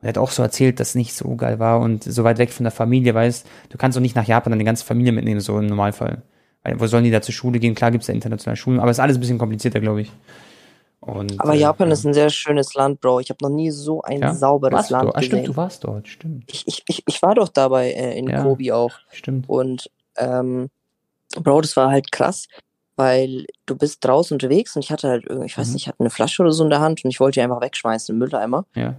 [0.00, 2.38] Und er hat auch so erzählt, dass es nicht so geil war und so weit
[2.38, 5.12] weg von der Familie, weißt du, kannst doch nicht nach Japan dann die ganze Familie
[5.12, 6.22] mitnehmen, so im Normalfall.
[6.62, 7.74] Weil, wo sollen die da zur Schule gehen?
[7.74, 10.12] Klar gibt es ja internationale Schulen, aber es ist alles ein bisschen komplizierter, glaube ich.
[11.00, 11.94] Und, aber äh, Japan ja.
[11.94, 13.20] ist ein sehr schönes Land, Bro.
[13.20, 14.34] Ich habe noch nie so ein ja?
[14.34, 15.08] sauberes warst Land du?
[15.14, 15.30] Ah, gesehen.
[15.30, 16.44] Stimmt, du warst dort, stimmt.
[16.46, 18.92] Ich, ich, ich, ich war doch dabei äh, in ja, Kobe auch.
[19.10, 19.48] Stimmt.
[19.48, 20.68] Und ähm,
[21.36, 22.48] Bro, das war halt krass,
[22.96, 25.72] weil du bist draußen unterwegs und ich hatte halt, ich weiß mhm.
[25.72, 27.62] nicht, ich hatte eine Flasche oder so in der Hand und ich wollte die einfach
[27.62, 28.66] wegschmeißen im Mülleimer.
[28.74, 28.96] Ja.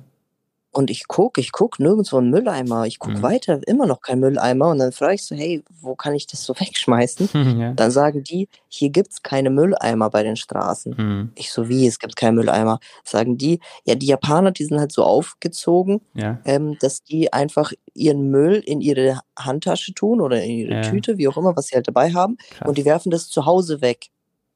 [0.73, 2.85] Und ich guck, ich guck nirgendwo einen Mülleimer.
[2.85, 3.21] Ich guck mhm.
[3.21, 4.69] weiter, immer noch kein Mülleimer.
[4.69, 7.29] Und dann frage ich so, hey, wo kann ich das so wegschmeißen?
[7.59, 7.73] ja.
[7.73, 10.95] Dann sagen die, hier gibt's keine Mülleimer bei den Straßen.
[10.97, 11.31] Mhm.
[11.35, 12.79] Ich so, wie, es gibt keine Mülleimer.
[13.03, 16.39] Sagen die, ja, die Japaner, die sind halt so aufgezogen, ja.
[16.45, 20.81] ähm, dass die einfach ihren Müll in ihre Handtasche tun oder in ihre ja.
[20.83, 22.37] Tüte, wie auch immer, was sie halt dabei haben.
[22.51, 22.69] Krass.
[22.69, 24.07] Und die werfen das zu Hause weg.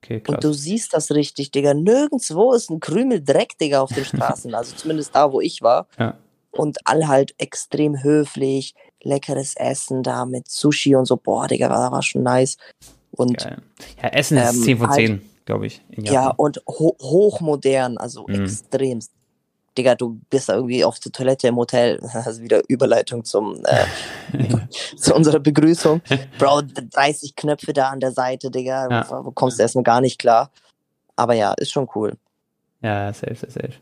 [0.06, 1.74] Okay, und du siehst das richtig, Digga.
[1.74, 4.54] Nirgendwo ist ein Krümel Dreck, Digga, auf den Straßen.
[4.54, 5.88] also zumindest da, wo ich war.
[5.98, 6.18] Ja.
[6.52, 11.18] Und alle halt extrem höflich, leckeres Essen da mit Sushi und so.
[11.18, 12.58] Boah, Digga, war, war schon nice.
[13.12, 13.44] Und,
[14.02, 15.82] ja, Essen ist ähm, 10 von 10, halt, glaube ich.
[15.90, 18.44] Ja, und ho hochmodern, also mhm.
[18.44, 19.12] extremst.
[19.78, 22.00] Digga, du bist irgendwie auf der Toilette im Hotel.
[22.28, 23.86] Ist wieder Überleitung zum, äh,
[24.98, 26.02] zu unserer Begrüßung.
[26.40, 28.90] Bro, 30 Knöpfe da an der Seite, Digga.
[28.90, 29.04] Ja.
[29.04, 30.52] Du kommst erstmal gar nicht klar.
[31.16, 32.14] Aber ja, ist schon cool.
[32.82, 33.74] Ja, safe, safe, safe.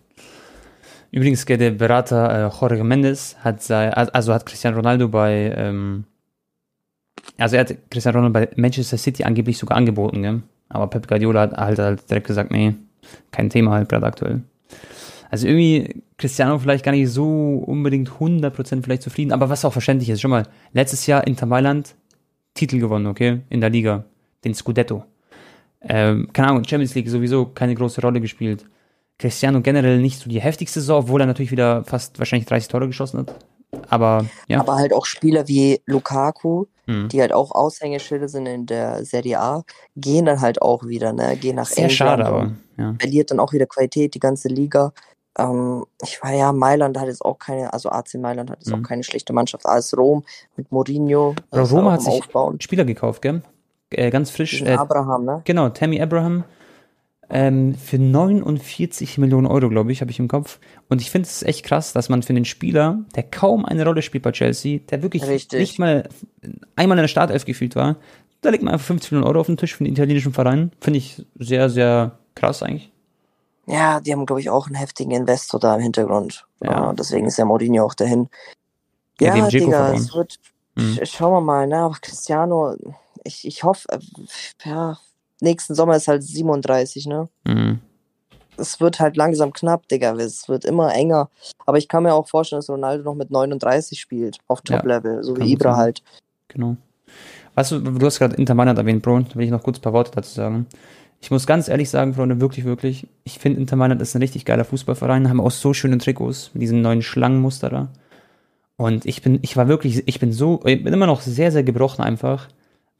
[1.12, 6.06] Übrigens, der Berater äh, Jorge Mendes hat sei, also hat Cristiano Ronaldo bei, ähm,
[7.38, 10.42] also er hat Cristiano Ronaldo bei Manchester City angeblich sogar angeboten, gell?
[10.70, 12.76] aber Pep Guardiola hat halt, halt direkt gesagt, nee,
[13.32, 14.42] kein Thema halt gerade aktuell.
[15.34, 20.12] Also irgendwie Cristiano vielleicht gar nicht so unbedingt 100% vielleicht zufrieden, aber was auch verständlich
[20.12, 20.22] ist.
[20.22, 20.44] Schon mal,
[20.74, 21.96] letztes Jahr Inter Mailand
[22.54, 24.04] Titel gewonnen, okay, in der Liga,
[24.44, 25.06] den Scudetto.
[25.82, 28.68] Ähm, keine Ahnung, Champions League sowieso keine große Rolle gespielt.
[29.18, 32.86] Cristiano generell nicht so die heftigste Saison, obwohl er natürlich wieder fast wahrscheinlich 30 Tore
[32.86, 33.34] geschossen hat.
[33.90, 34.60] Aber ja.
[34.60, 37.10] Aber halt auch Spieler wie Lukaku, mhm.
[37.10, 39.64] die halt auch Aushängeschilder sind in der Serie A,
[39.96, 41.36] gehen dann halt auch wieder, ne?
[41.38, 42.52] Gehen nach Sehr England schade, aber.
[42.78, 42.96] Ja.
[43.00, 44.94] Verliert dann auch wieder Qualität, die ganze Liga.
[45.38, 48.82] Ähm, ich war ja, Mailand hat jetzt auch keine, also AC Mailand hat jetzt mhm.
[48.82, 49.66] auch keine schlechte Mannschaft.
[49.66, 50.24] AS Rom
[50.56, 51.36] mit Mourinho.
[51.52, 52.62] Roma hat sich Aufbauen.
[52.62, 53.42] Spieler gekauft, gell?
[53.90, 54.62] Äh, ganz frisch.
[54.62, 55.42] Äh, Abraham, ne?
[55.46, 56.44] Genau, Tammy Abraham.
[57.30, 60.60] Ähm, für 49 Millionen Euro, glaube ich, habe ich im Kopf.
[60.90, 64.02] Und ich finde es echt krass, dass man für den Spieler, der kaum eine Rolle
[64.02, 65.60] spielt bei Chelsea, der wirklich Richtig.
[65.60, 66.08] nicht mal
[66.76, 67.96] einmal in der Startelf gefühlt war,
[68.42, 70.72] da legt man einfach 50 Millionen Euro auf den Tisch für den italienischen Verein.
[70.80, 72.92] Finde ich sehr, sehr krass eigentlich.
[73.66, 76.46] Ja, die haben, glaube ich, auch einen heftigen Investor da im Hintergrund.
[76.62, 76.90] Ja.
[76.90, 78.30] Uh, deswegen ist der Mourinho auch dahin.
[79.20, 80.40] Ja, ja Digga, es wird,
[80.76, 81.00] mhm.
[81.04, 82.76] schauen wir mal, ne, aber Cristiano,
[83.24, 84.00] ich, ich hoffe, äh,
[84.66, 84.98] ja,
[85.40, 87.30] nächsten Sommer ist halt 37, ne?
[87.46, 87.80] Mhm.
[88.58, 91.30] Es wird halt langsam knapp, Digga, es wird immer enger.
[91.66, 95.24] Aber ich kann mir auch vorstellen, dass Ronaldo noch mit 39 spielt, auf Top-Level, ja,
[95.24, 95.80] so wie Ibra sein.
[95.80, 96.04] halt.
[96.50, 96.76] Genau.
[97.56, 99.82] Weißt du, du hast gerade Inter Mailand erwähnt, Bro, da will ich noch kurz ein
[99.82, 100.68] paar Worte dazu sagen.
[101.24, 104.44] Ich muss ganz ehrlich sagen, Freunde, wirklich, wirklich, ich finde Inter Mailand ist ein richtig
[104.44, 107.94] geiler Fußballverein, haben auch so schöne Trikots mit diesem neuen Schlangenmuster da.
[108.76, 111.64] Und ich bin, ich war wirklich, ich bin so, ich bin immer noch sehr, sehr
[111.64, 112.50] gebrochen einfach,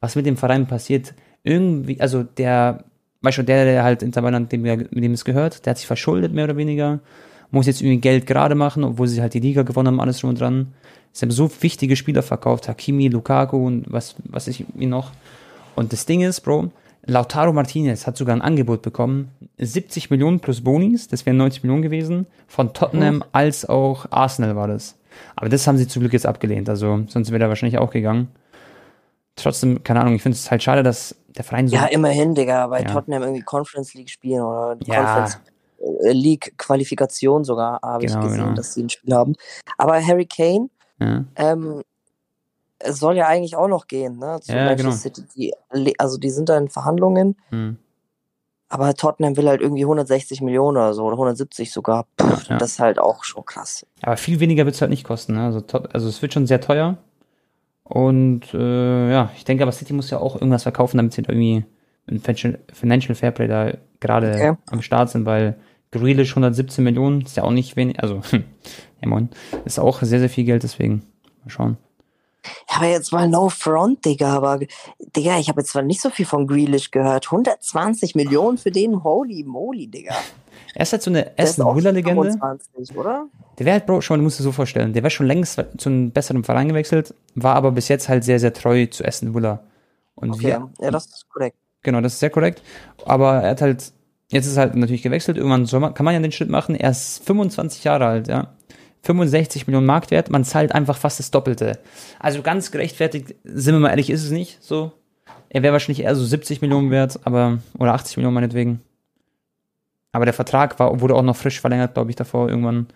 [0.00, 1.12] was mit dem Verein passiert.
[1.42, 2.84] Irgendwie, also der,
[3.20, 6.32] weißt du, der, der halt Inter Mailand, dem, dem es gehört, der hat sich verschuldet,
[6.32, 7.00] mehr oder weniger,
[7.50, 10.30] muss jetzt irgendwie Geld gerade machen, obwohl sie halt die Liga gewonnen haben, alles drum
[10.30, 10.72] und dran.
[11.12, 15.12] Sie haben so wichtige Spieler verkauft, Hakimi, Lukaku und was, was ich wie noch.
[15.76, 16.70] Und das Ding ist, Bro,
[17.06, 21.82] Lautaro Martinez hat sogar ein Angebot bekommen, 70 Millionen plus Bonis, das wären 90 Millionen
[21.82, 23.24] gewesen, von Tottenham mhm.
[23.32, 24.96] als auch Arsenal war das.
[25.36, 28.28] Aber das haben sie zum Glück jetzt abgelehnt, also sonst wäre er wahrscheinlich auch gegangen.
[29.36, 31.74] Trotzdem, keine Ahnung, ich finde es halt schade, dass der Verein so.
[31.74, 32.90] Ja, immerhin, Digga, bei ja.
[32.90, 34.96] Tottenham irgendwie Conference League spielen oder ja.
[34.96, 35.40] Conference
[36.04, 38.54] äh, League Qualifikation sogar, habe genau, ich gesehen, genau.
[38.54, 39.34] dass sie ein Spiel haben.
[39.76, 40.68] Aber Harry Kane,
[41.00, 41.24] ja.
[41.36, 41.82] ähm,
[42.84, 44.38] es soll ja eigentlich auch noch gehen, ne?
[44.40, 44.90] Zu ja, genau.
[44.92, 45.24] City.
[45.34, 47.36] Die, also die sind da in Verhandlungen.
[47.50, 47.78] Hm.
[48.68, 52.06] Aber Tottenham will halt irgendwie 160 Millionen oder so oder 170 sogar.
[52.16, 52.58] Puh, ja.
[52.58, 53.86] Das ist halt auch schon krass.
[54.02, 55.34] Aber viel weniger wird es halt nicht kosten.
[55.34, 55.44] Ne?
[55.44, 56.98] Also, also es wird schon sehr teuer.
[57.84, 61.64] Und äh, ja, ich denke aber City muss ja auch irgendwas verkaufen, damit sie irgendwie
[62.06, 64.54] ein Financial Fairplay da gerade okay.
[64.70, 65.56] am Start sind, weil
[65.90, 68.22] Grealish 117 Millionen ist ja auch nicht wenig, also
[69.00, 69.28] ja moin,
[69.64, 71.02] ist auch sehr, sehr viel Geld, deswegen
[71.44, 71.76] mal schauen.
[72.70, 74.60] Ja, aber jetzt mal no front, Digga, aber
[75.16, 77.26] Digga, ich habe jetzt zwar nicht so viel von Grealish gehört.
[77.26, 80.14] 120 Millionen für den, holy moly, Digga.
[80.74, 82.38] Er ist halt so eine Aston Villa-Legende.
[82.96, 83.28] oder?
[83.58, 85.62] Der wäre halt, Bro, schon mal, du musst dir so vorstellen, der wäre schon längst
[85.78, 89.34] zu einem besseren Verein gewechselt, war aber bis jetzt halt sehr, sehr treu zu Aston
[89.34, 89.60] Villa.
[90.16, 91.56] Und okay, wir, ja, das ist korrekt.
[91.82, 92.62] Genau, das ist sehr korrekt.
[93.04, 93.92] Aber er hat halt,
[94.28, 96.74] jetzt ist halt natürlich gewechselt, irgendwann soll man, kann man ja den Schritt machen.
[96.74, 98.54] Er ist 25 Jahre alt, ja.
[99.04, 101.78] 65 Millionen Marktwert, man zahlt einfach fast das Doppelte.
[102.18, 104.92] Also ganz gerechtfertigt, sind wir mal ehrlich, ist es nicht so.
[105.50, 108.80] Er wäre wahrscheinlich eher so 70 Millionen wert, aber, oder 80 Millionen meinetwegen.
[110.12, 112.86] Aber der Vertrag war, wurde auch noch frisch verlängert, glaube ich, davor irgendwann.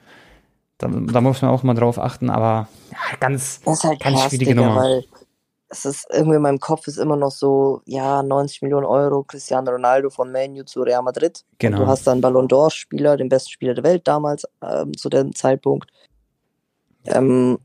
[0.79, 4.23] Da, da, muss man auch mal drauf achten, aber ja, ganz, das ist halt ganz
[4.23, 4.77] schwierige Nummer.
[4.77, 5.05] Weil
[5.71, 9.71] es ist irgendwie in meinem Kopf ist immer noch so, ja, 90 Millionen Euro, Cristiano
[9.71, 11.45] Ronaldo von Manu zu Real Madrid.
[11.59, 11.79] Genau.
[11.79, 15.35] Und du hast dann Ballon d'Or-Spieler, den besten Spieler der Welt damals, ähm, zu dem
[15.35, 15.91] Zeitpunkt.
[17.05, 17.59] Ähm,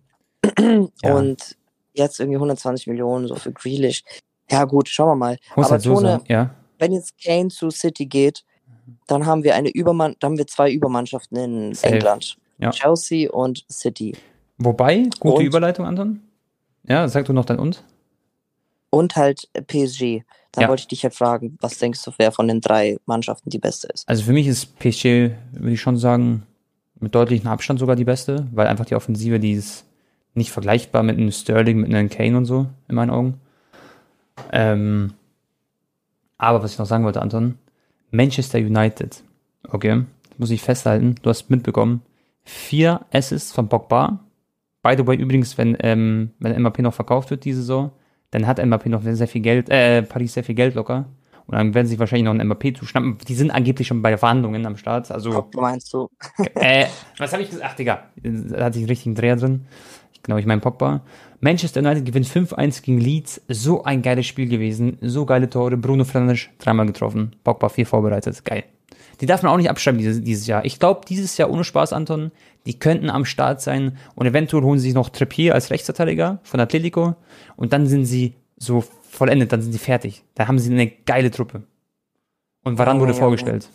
[1.01, 1.15] ja.
[1.15, 1.57] Und
[1.93, 4.03] jetzt irgendwie 120 Millionen so für Grealish.
[4.51, 5.37] Ja gut, schauen wir mal.
[5.55, 6.53] Muss Aber halt so Tone, ja.
[6.79, 8.43] wenn jetzt Kane zu City geht,
[9.07, 11.93] dann haben wir eine Übermann dann haben wir zwei Übermannschaften in Safe.
[11.93, 12.37] England.
[12.57, 12.71] Ja.
[12.71, 14.15] Chelsea und City.
[14.57, 16.21] Wobei, gute und, Überleitung, Anton.
[16.87, 17.83] Ja, sag du noch dein und.
[18.93, 20.21] Und halt PSG.
[20.51, 20.67] Dann ja.
[20.67, 23.87] wollte ich dich halt fragen, was denkst du, wer von den drei Mannschaften die beste
[23.87, 24.07] ist?
[24.07, 26.43] Also für mich ist PSG, würde ich schon sagen,
[26.99, 29.83] mit deutlichem Abstand sogar die beste, weil einfach die Offensive, die ist
[30.35, 33.41] nicht vergleichbar mit einem Sterling, mit einem Kane und so, in meinen Augen.
[34.51, 35.13] Ähm,
[36.37, 37.57] aber was ich noch sagen wollte, Anton,
[38.11, 39.23] Manchester United,
[39.69, 42.03] okay, das muss ich festhalten, du hast mitbekommen,
[42.43, 44.19] vier Assists von Pogba.
[44.83, 47.91] By the way, übrigens, wenn, ähm, wenn MAP noch verkauft wird diese Saison,
[48.33, 51.05] dann hat MAP noch sehr viel Geld, äh, Paris sehr viel Geld locker.
[51.45, 53.17] Und dann werden sie wahrscheinlich noch ein MAP zuschnappen.
[53.27, 55.11] Die sind angeblich schon bei Verhandlungen am Start.
[55.11, 56.09] Also, Pogba meinst du?
[56.55, 56.87] äh,
[57.19, 57.69] was habe ich gesagt?
[57.69, 59.65] Ach, Digga, da hat sich einen richtigen Dreher drin.
[60.13, 61.01] Ich glaube, ich meine Pogba.
[61.41, 63.41] Manchester United gewinnt 5-1 gegen Leeds.
[63.49, 64.97] So ein geiles Spiel gewesen.
[65.01, 65.77] So geile Tore.
[65.77, 67.35] Bruno Fernandes dreimal getroffen.
[67.43, 68.43] Pogba vier vorbereitet.
[68.45, 68.63] Geil.
[69.23, 70.65] Die darf man auch nicht abschreiben dieses, dieses Jahr.
[70.65, 72.33] Ich glaube, dieses Jahr ohne Spaß, Anton,
[72.65, 76.59] die könnten am Start sein und eventuell holen sie sich noch Treppier als Rechtsverteidiger von
[76.59, 77.15] Atletico
[77.55, 80.25] und dann sind sie so vollendet, dann sind sie fertig.
[80.35, 81.63] Da haben sie eine geile Truppe.
[82.65, 83.69] Und Varan oh, wurde ja, vorgestellt.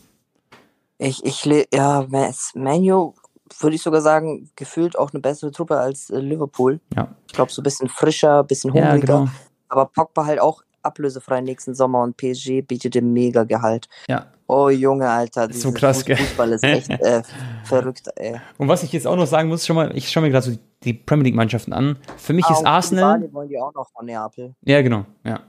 [0.98, 2.06] Ich, ich, ja,
[2.54, 3.14] Manu
[3.58, 6.78] würde ich sogar sagen, gefühlt auch eine bessere Truppe als äh, Liverpool.
[6.94, 7.08] Ja.
[7.26, 8.96] Ich glaube, so ein bisschen frischer, ein bisschen hungriger.
[8.96, 9.28] Ja, genau.
[9.70, 13.88] Aber Pogba halt auch ablösefrei nächsten Sommer und PSG bietet dem mega Gehalt.
[14.10, 14.26] Ja.
[14.50, 16.16] Oh Junge, Alter, so krass, gell?
[16.16, 17.22] Fußball ist echt äh,
[17.64, 18.40] verrückt, ey.
[18.56, 20.58] Und was ich jetzt auch noch sagen muss, schon mal, ich schaue mir gerade so
[20.84, 21.98] die Premier League Mannschaften an.
[22.16, 23.20] Für mich ah, ist Arsenal.
[23.20, 24.54] Die wollen die auch noch von Neapel.
[24.62, 25.40] Ja, genau, ja.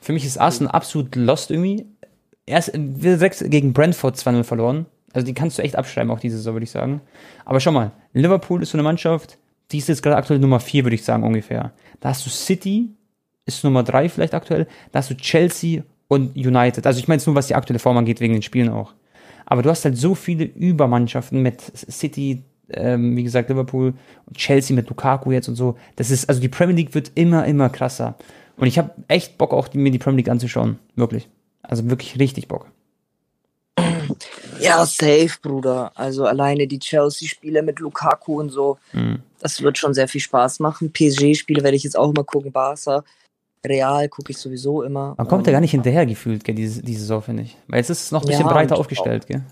[0.00, 1.84] Für mich ist Arsenal absolut lost irgendwie.
[2.46, 4.86] Erst direkt gegen Brentford 2-0 verloren.
[5.12, 7.02] Also die kannst du echt abschreiben, auch diese Saison, würde ich sagen.
[7.44, 9.36] Aber schau mal, Liverpool ist so eine Mannschaft,
[9.70, 11.72] die ist jetzt gerade aktuell Nummer 4, würde ich sagen, ungefähr.
[12.00, 12.88] Da hast du City,
[13.44, 14.66] ist Nummer 3 vielleicht aktuell.
[14.92, 16.86] Da hast du Chelsea und United.
[16.86, 18.94] Also ich meine jetzt nur, was die aktuelle Form angeht, wegen den Spielen auch.
[19.46, 23.94] Aber du hast halt so viele Übermannschaften mit City, ähm, wie gesagt, Liverpool
[24.26, 25.78] und Chelsea mit Lukaku jetzt und so.
[25.96, 28.16] Das ist, also die Premier League wird immer, immer krasser.
[28.56, 30.78] Und ich habe echt Bock, auch mir die Premier League anzuschauen.
[30.96, 31.28] Wirklich.
[31.62, 32.66] Also wirklich richtig Bock.
[34.60, 35.92] Ja, safe, Bruder.
[35.94, 39.20] Also alleine die Chelsea-Spiele mit Lukaku und so, mhm.
[39.38, 40.92] das wird schon sehr viel Spaß machen.
[40.92, 42.50] PSG-Spiele werde ich jetzt auch mal gucken.
[42.50, 43.04] Barca
[43.66, 45.14] Real gucke ich sowieso immer.
[45.16, 47.56] Man kommt ja gar nicht hinterher gefühlt, gell, diese, diese Saison, finde ich.
[47.68, 49.42] Weil jetzt ist es noch ein bisschen ja, breiter aufgestellt, gell?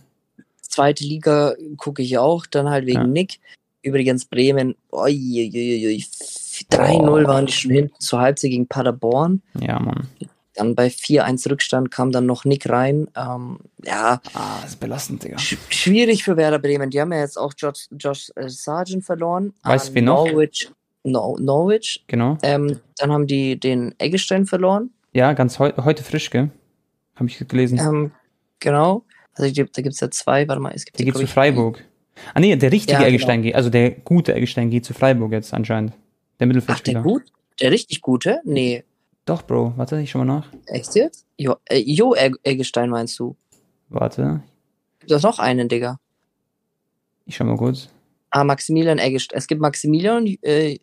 [0.61, 3.07] Zweite Liga gucke ich auch, dann halt wegen ja.
[3.07, 3.41] Nick.
[3.83, 9.43] Übrigens Bremen, 3-0 waren die schon hinten zur Halbzeit gegen Paderborn.
[9.61, 10.09] Ja, Mann.
[10.55, 13.09] Dann bei 4-1 Rückstand kam dann noch Nick rein.
[13.15, 14.21] Ähm, ja.
[14.33, 15.39] Ah, das ist belastend, Digga.
[15.39, 16.91] Sch schwierig für Werder Bremen.
[16.91, 19.53] Die haben ja jetzt auch Josh, Josh äh, Sargent verloren.
[19.63, 20.27] Weißt du, wen noch?
[20.27, 20.71] Norwich
[21.07, 22.05] no Norwich.
[22.07, 22.39] Genau.
[22.43, 24.91] Ähm, dann haben die den Eggestein verloren.
[25.13, 26.51] Ja, ganz heu heute frisch, gell?
[27.15, 27.79] Habe ich gelesen.
[27.79, 28.13] Ähm,
[28.61, 29.05] genau.
[29.35, 31.85] Also da gibt es ja zwei, warte mal, es gibt Der geht zu Freiburg.
[32.35, 33.53] Ah nee, der richtige ja, Eggestein genau.
[33.53, 35.93] geht, also der gute Eggestein geht zu Freiburg jetzt anscheinend.
[36.41, 37.01] Der Mittelfeldspieler.
[37.01, 37.23] Ach, der gut?
[37.61, 38.41] Der richtig gute?
[38.45, 38.85] Nee.
[39.27, 40.49] Doch, Bro, warte, ich schau mal nach.
[40.67, 41.27] Echt jetzt?
[41.37, 43.37] Jo, äh, jo Eggestein meinst du?
[43.89, 44.43] Warte.
[45.01, 45.99] Gibt es noch einen, Digga?
[47.27, 47.89] Ich schau mal kurz.
[48.31, 49.39] Ah, Maximilian Eggestein.
[49.39, 50.79] Es gibt Maximilian äh,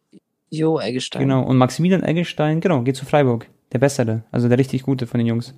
[0.49, 1.21] Jo Eggestein.
[1.21, 3.47] Genau, und Maximilian Eggestein, genau, geht zu Freiburg.
[3.71, 5.55] Der Bessere, also der richtig Gute von den Jungs.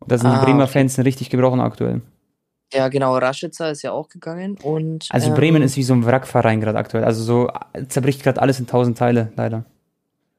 [0.00, 0.72] Und da sind ah, die Bremer okay.
[0.72, 2.02] Fans richtig gebrochen aktuell.
[2.72, 5.06] Ja, genau, Raschitzer ist ja auch gegangen und.
[5.10, 7.04] Also ähm, Bremen ist wie so ein Wrackverein gerade aktuell.
[7.04, 7.50] Also so
[7.88, 9.64] zerbricht gerade alles in tausend Teile, leider.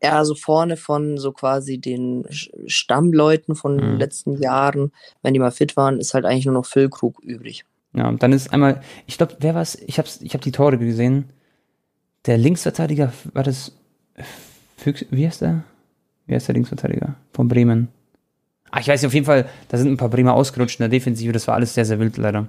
[0.04, 2.26] Ja, also vorne von so quasi den
[2.66, 3.82] Stammleuten von mhm.
[3.82, 7.66] den letzten Jahren, wenn die mal fit waren, ist halt eigentlich nur noch Füllkrug übrig.
[7.94, 9.76] Ja, und dann ist einmal, ich glaube, wer war's?
[9.76, 11.30] Ich hab's, ich hab die Tore gesehen.
[12.26, 13.74] Der Linksverteidiger, war das
[14.78, 15.64] Füchs, wie heißt der?
[16.28, 17.90] Wie heißt der Linksverteidiger von Bremen?
[18.70, 20.90] Ah, ich weiß nicht, auf jeden Fall, da sind ein paar Bremer ausgerutscht in der
[20.90, 22.48] Defensive, das war alles sehr, sehr wild leider.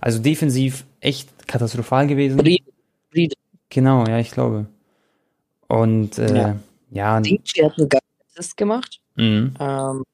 [0.00, 2.40] Also defensiv echt katastrophal gewesen.
[3.10, 3.36] Friede.
[3.70, 4.66] Genau, ja, ich glaube.
[5.68, 6.56] Und äh, ja,
[6.90, 9.00] ja Dici hat einen geilen Assist gemacht.
[9.14, 9.54] Mhm.
[9.60, 10.04] Ähm,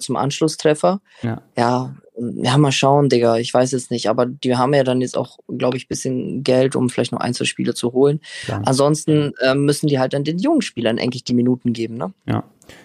[0.00, 1.00] zum Anschlusstreffer.
[1.22, 1.42] Ja.
[1.56, 3.36] ja, ja, mal schauen, Digga.
[3.36, 4.08] Ich weiß es nicht.
[4.08, 7.20] Aber die haben ja dann jetzt auch, glaube ich, ein bisschen Geld, um vielleicht noch
[7.20, 8.20] ein, zwei Spiele zu holen.
[8.46, 8.62] Ja.
[8.64, 12.12] Ansonsten äh, müssen die halt dann den jungen Spielern eigentlich die Minuten geben, ne?
[12.26, 12.44] Ja.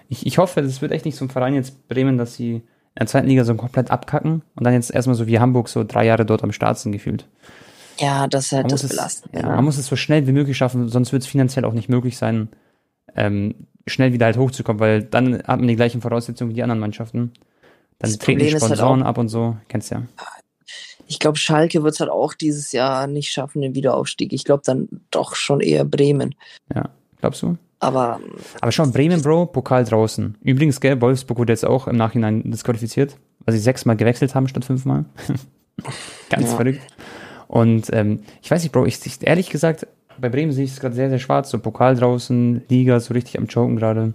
[0.09, 2.63] Ich, ich hoffe, es wird echt nicht so ein Verein jetzt Bremen, dass sie in
[2.99, 6.05] der zweiten Liga so komplett abkacken und dann jetzt erstmal so wie Hamburg so drei
[6.05, 7.27] Jahre dort am Start sind gefühlt.
[7.99, 9.33] Ja, das ist halt das belastend.
[9.33, 11.87] Ja, man muss es so schnell wie möglich schaffen, sonst wird es finanziell auch nicht
[11.87, 12.49] möglich sein,
[13.15, 16.79] ähm, schnell wieder halt hochzukommen, weil dann hat man die gleichen Voraussetzungen wie die anderen
[16.79, 17.31] Mannschaften.
[18.01, 20.03] Dann treten die halt Sponsoren halt ab und so, kennst ja.
[21.07, 24.31] Ich glaube, Schalke wird es halt auch dieses Jahr nicht schaffen, den Wiederaufstieg.
[24.33, 26.35] Ich glaube dann doch schon eher Bremen.
[26.73, 27.57] Ja, glaubst du?
[27.79, 28.19] Aber,
[28.61, 30.37] Aber schon Bremen, Bro, Pokal draußen.
[30.41, 34.65] Übrigens, gell, Wolfsburg wurde jetzt auch im Nachhinein disqualifiziert, weil sie sechsmal gewechselt haben statt
[34.65, 35.05] fünfmal.
[36.29, 36.55] Ganz ja.
[36.55, 36.81] verrückt.
[37.47, 39.87] Und ähm, ich weiß nicht, Bro, ich, ich ehrlich gesagt,
[40.19, 41.49] bei Bremen sehe ich es gerade sehr, sehr schwarz.
[41.49, 44.13] So Pokal draußen, Liga so richtig am Choken gerade.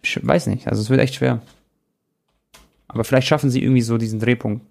[0.00, 1.42] Ich weiß nicht, also es wird echt schwer.
[2.92, 4.64] Aber vielleicht schaffen sie irgendwie so diesen Drehpunkt.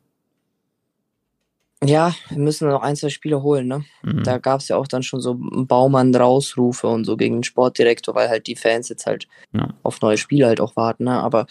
[1.84, 3.84] Ja, wir müssen noch ein, zwei Spiele holen, ne?
[4.04, 4.24] Mhm.
[4.24, 8.30] Da gab es ja auch dann schon so Baumann-Rausrufe und so gegen den Sportdirektor, weil
[8.30, 9.74] halt die Fans jetzt halt ja.
[9.82, 11.20] auf neue Spiele halt auch warten, ne?
[11.20, 11.48] Aber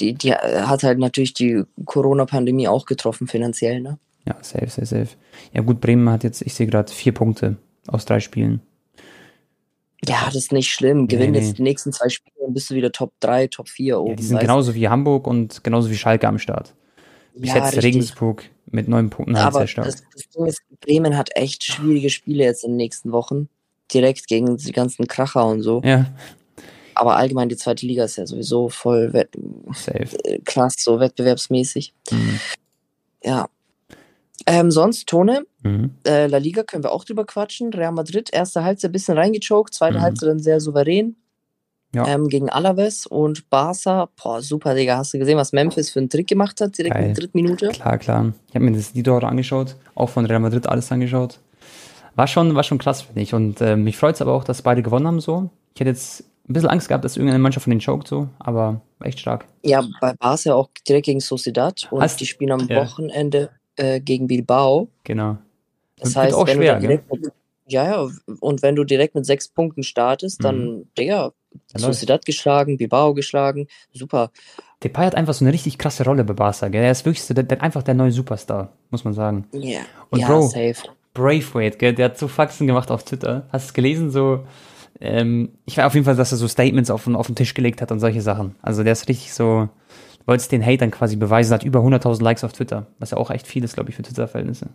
[0.00, 3.98] die, die hat halt natürlich die Corona-Pandemie auch getroffen, finanziell, ne?
[4.26, 5.08] Ja, safe, safe, safe.
[5.52, 8.60] Ja gut, Bremen hat jetzt, ich sehe gerade, vier Punkte aus drei Spielen.
[10.06, 11.08] Ja, das ist nicht schlimm.
[11.08, 11.46] Gewinn nee, nee.
[11.46, 14.10] jetzt die nächsten zwei Spiele, dann bist du wieder Top 3, Top 4 oben.
[14.10, 16.74] Ja, die sind genauso wie Hamburg und genauso wie Schalke am Start.
[17.34, 17.84] Bis ja, jetzt richtig.
[17.84, 19.86] Regensburg mit neun Punkten halt sehr stark.
[19.86, 23.48] Das, das Ding ist, Bremen hat echt schwierige Spiele jetzt in den nächsten Wochen.
[23.92, 25.82] Direkt gegen die ganzen Kracher und so.
[25.84, 26.06] Ja.
[26.94, 29.30] Aber allgemein die zweite Liga ist ja sowieso voll wett
[29.72, 30.16] Safe.
[30.24, 31.94] Äh, krass, so wettbewerbsmäßig.
[32.10, 32.40] Mhm.
[33.24, 33.48] Ja.
[34.46, 35.90] Ähm, sonst, Tone, mhm.
[36.06, 37.72] äh, La Liga können wir auch drüber quatschen.
[37.72, 40.02] Real Madrid, erste Halbzeit ein bisschen reingechoked, zweite mhm.
[40.02, 41.16] Halbzeit dann sehr souverän.
[41.92, 42.06] Ja.
[42.06, 44.08] Ähm, gegen Alaves und Barca.
[44.22, 44.98] Boah, super, Digga.
[44.98, 47.02] Hast du gesehen, was Memphis für einen Trick gemacht hat, direkt Geil.
[47.02, 47.68] in der dritten Minute?
[47.70, 48.32] Klar, klar.
[48.48, 51.40] Ich habe mir das Lido angeschaut, auch von Real Madrid alles angeschaut.
[52.14, 53.34] War schon, war schon krass, finde ich.
[53.34, 55.50] Und äh, mich freut es aber auch, dass beide gewonnen haben so.
[55.74, 58.80] Ich hätte jetzt ein bisschen Angst gehabt, dass irgendeine Mannschaft von denen choked so, aber
[59.00, 59.46] echt stark.
[59.64, 62.76] Ja, bei Barca auch direkt gegen Sociedad und Hast, die spielen am ja.
[62.76, 63.50] Wochenende
[63.80, 64.88] äh, gegen Bilbao.
[65.04, 65.38] Genau.
[65.96, 67.32] Das, das heißt, auch wenn schwer, du direkt mit,
[67.66, 68.08] ja, ja,
[68.40, 70.86] und wenn du direkt mit sechs Punkten startest, dann, mhm.
[70.98, 71.32] Digga,
[71.74, 74.30] Sociedad geschlagen, Bilbao geschlagen, super.
[74.82, 76.82] Depay hat einfach so eine richtig krasse Rolle bei Barca, gell?
[76.82, 79.46] Er ist wirklich so der, der, einfach der neue Superstar, muss man sagen.
[79.52, 79.82] Yeah.
[80.10, 80.76] Und ja, Bro, safe.
[81.12, 81.94] Braithwaite, gell?
[81.94, 83.46] Der hat so Faxen gemacht auf Twitter.
[83.52, 84.10] Hast du es gelesen?
[84.10, 84.46] So,
[85.00, 87.82] ähm, ich war auf jeden Fall, dass er so Statements auf, auf den Tisch gelegt
[87.82, 88.54] hat und solche Sachen.
[88.62, 89.68] Also der ist richtig so,
[90.30, 93.30] wollte es den Hatern quasi beweisen, hat über 100.000 Likes auf Twitter, was ja auch
[93.30, 94.68] echt viel ist, glaube ich, für Twitter-Verhältnisse.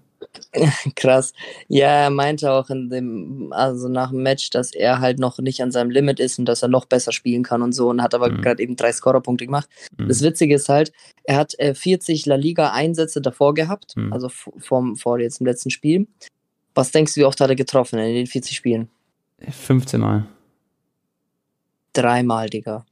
[0.97, 1.31] Krass.
[1.69, 5.61] Ja, er meinte auch in dem, also nach dem Match, dass er halt noch nicht
[5.61, 8.13] an seinem Limit ist und dass er noch besser spielen kann und so und hat
[8.13, 8.41] aber mhm.
[8.41, 9.69] gerade eben drei Scorerpunkte gemacht.
[9.97, 10.09] Mhm.
[10.09, 10.91] Das Witzige ist halt,
[11.23, 14.11] er hat äh, 40 La Liga-Einsätze davor gehabt, mhm.
[14.11, 16.05] also vor, vor jetzt im letzten Spiel.
[16.73, 18.89] Was denkst du, wie oft hat er getroffen in den 40 Spielen?
[19.49, 20.25] 15 Mal.
[21.93, 22.85] Dreimal, Digga.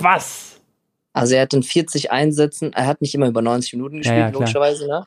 [0.00, 0.59] Was?
[1.12, 4.26] Also er hat in 40 Einsätzen, er hat nicht immer über 90 Minuten gespielt, ja,
[4.26, 5.04] ja, logischerweise, ne?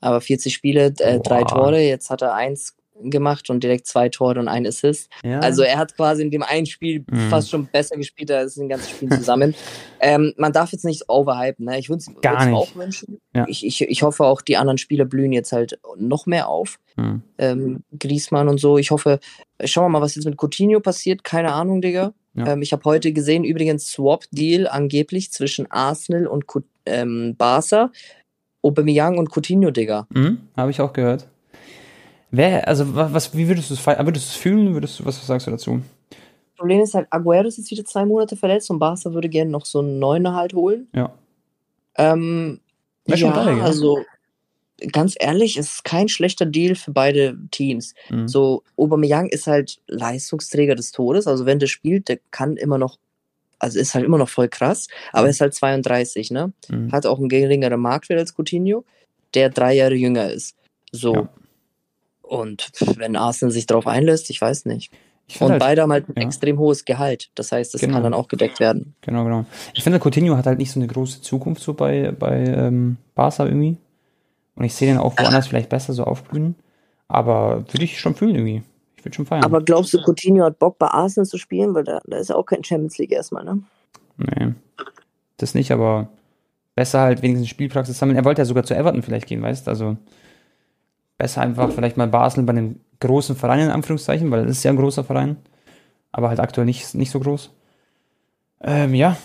[0.00, 4.38] Aber 40 Spiele, äh, drei Tore, jetzt hat er eins gemacht und direkt zwei Tore
[4.40, 5.10] und ein Assist.
[5.22, 5.40] Ja.
[5.40, 7.28] Also er hat quasi in dem einen Spiel mhm.
[7.28, 9.54] fast schon besser gespielt als in den ganzen Spielen zusammen.
[10.00, 11.78] ähm, man darf jetzt nicht overhypen, ne?
[11.78, 12.08] Ich würde es
[12.52, 13.20] auch wünschen.
[13.34, 13.46] Ja.
[13.48, 16.78] Ich, ich, ich hoffe auch, die anderen Spieler blühen jetzt halt noch mehr auf.
[16.96, 17.22] Mhm.
[17.38, 18.78] Ähm, Griezmann und so.
[18.78, 19.20] Ich hoffe,
[19.64, 21.24] schauen wir mal, was jetzt mit Coutinho passiert.
[21.24, 22.12] Keine Ahnung, Digga.
[22.38, 22.52] Ja.
[22.52, 26.44] Ähm, ich habe heute gesehen, übrigens Swap-Deal angeblich zwischen Arsenal und
[26.86, 27.90] ähm, Barca.
[28.62, 30.06] Aubameyang und Coutinho, Digga.
[30.10, 31.28] Mhm, habe ich auch gehört.
[32.30, 34.74] Wer, also was, wie würdest du es würdest du es fühlen?
[34.74, 35.80] Würdest du, was sagst du dazu?
[36.10, 39.50] Das Problem ist halt, Aguero ist jetzt wieder zwei Monate verletzt und Barca würde gerne
[39.50, 40.88] noch so einen Neuner halt holen.
[40.94, 41.12] Ja.
[41.96, 42.60] Ähm,
[43.06, 43.98] ja, geil, also
[44.92, 47.94] ganz ehrlich, es ist kein schlechter Deal für beide Teams.
[48.10, 48.28] Mhm.
[48.28, 51.26] So, Aubameyang ist halt Leistungsträger des Todes.
[51.26, 52.98] Also wenn der spielt, der kann immer noch,
[53.58, 55.30] also ist halt immer noch voll krass, aber mhm.
[55.30, 56.52] ist halt 32, ne?
[56.68, 56.92] Mhm.
[56.92, 58.84] Hat auch einen geringeren Marktwert als Coutinho,
[59.34, 60.56] der drei Jahre jünger ist.
[60.92, 61.14] So.
[61.14, 61.28] Ja.
[62.22, 64.92] Und wenn Arsenal sich darauf einlässt, ich weiß nicht.
[65.26, 66.22] Ich und halt, beide haben halt ein ja.
[66.22, 67.30] extrem hohes Gehalt.
[67.34, 67.94] Das heißt, das genau.
[67.94, 68.94] kann dann auch gedeckt werden.
[69.02, 69.44] Genau, genau.
[69.74, 73.44] Ich finde, Coutinho hat halt nicht so eine große Zukunft so bei, bei ähm, Barca
[73.44, 73.76] irgendwie.
[74.58, 76.56] Und ich sehe den auch woanders vielleicht besser so aufblühen.
[77.06, 78.62] Aber würde ich schon fühlen irgendwie.
[78.96, 79.44] Ich würde schon feiern.
[79.44, 81.74] Aber glaubst du, Coutinho hat Bock bei Arsenal zu spielen?
[81.74, 83.62] Weil da, da ist ja auch kein Champions League erstmal, ne?
[84.16, 84.54] Nee.
[85.36, 86.08] Das nicht, aber
[86.74, 88.16] besser halt wenigstens Spielpraxis sammeln.
[88.16, 89.70] Er wollte ja sogar zu Everton vielleicht gehen, weißt du?
[89.70, 89.96] Also
[91.18, 94.64] besser einfach vielleicht mal bei Arsenal bei einem großen Verein in Anführungszeichen, weil es ist
[94.64, 95.36] ja ein großer Verein.
[96.10, 97.50] Aber halt aktuell nicht, nicht so groß.
[98.62, 99.16] Ähm, ja,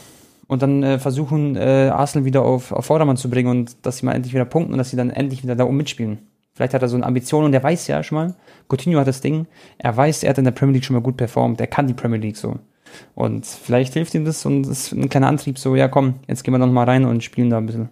[0.48, 4.06] und dann äh, versuchen, äh, Arsenal wieder auf, auf Vordermann zu bringen und dass sie
[4.06, 6.20] mal endlich wieder punkten und dass sie dann endlich wieder da oben mitspielen.
[6.54, 8.36] Vielleicht hat er so eine Ambition und der weiß ja schon mal,
[8.70, 9.48] Coutinho hat das Ding,
[9.80, 11.94] er weiß, er hat in der Premier League schon mal gut performt, er kann die
[11.94, 12.60] Premier League so.
[13.16, 16.44] Und vielleicht hilft ihm das und das ist ein kleiner Antrieb, so, ja komm, jetzt
[16.44, 17.90] gehen wir noch mal rein und spielen da ein bisschen.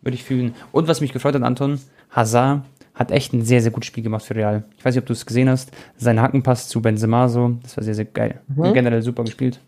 [0.00, 0.54] Würde ich fühlen.
[0.72, 2.62] Und was mich gefreut hat, Anton, Hazard
[2.94, 4.64] hat echt ein sehr, sehr gutes Spiel gemacht für Real.
[4.78, 5.72] Ich weiß nicht, ob du es gesehen hast.
[5.96, 8.40] Sein Hackenpass zu Benzema so, das war sehr, sehr geil.
[8.48, 8.72] Mhm.
[8.72, 9.60] Generell super gespielt.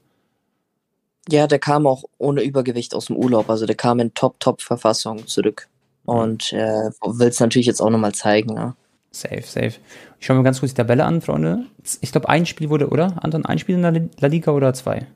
[1.29, 3.51] Ja, der kam auch ohne Übergewicht aus dem Urlaub.
[3.51, 5.69] Also der kam in Top-Top-Verfassung zurück.
[6.05, 8.55] Und äh, will es natürlich jetzt auch nochmal zeigen.
[8.55, 8.75] Ne?
[9.11, 9.73] Safe, safe.
[10.21, 11.67] Ich schaue mir ganz kurz die Tabelle an, Freunde.
[12.01, 13.17] Ich glaube, ein Spiel wurde, oder?
[13.23, 15.07] Anton, ein Spiel in der La Liga oder zwei?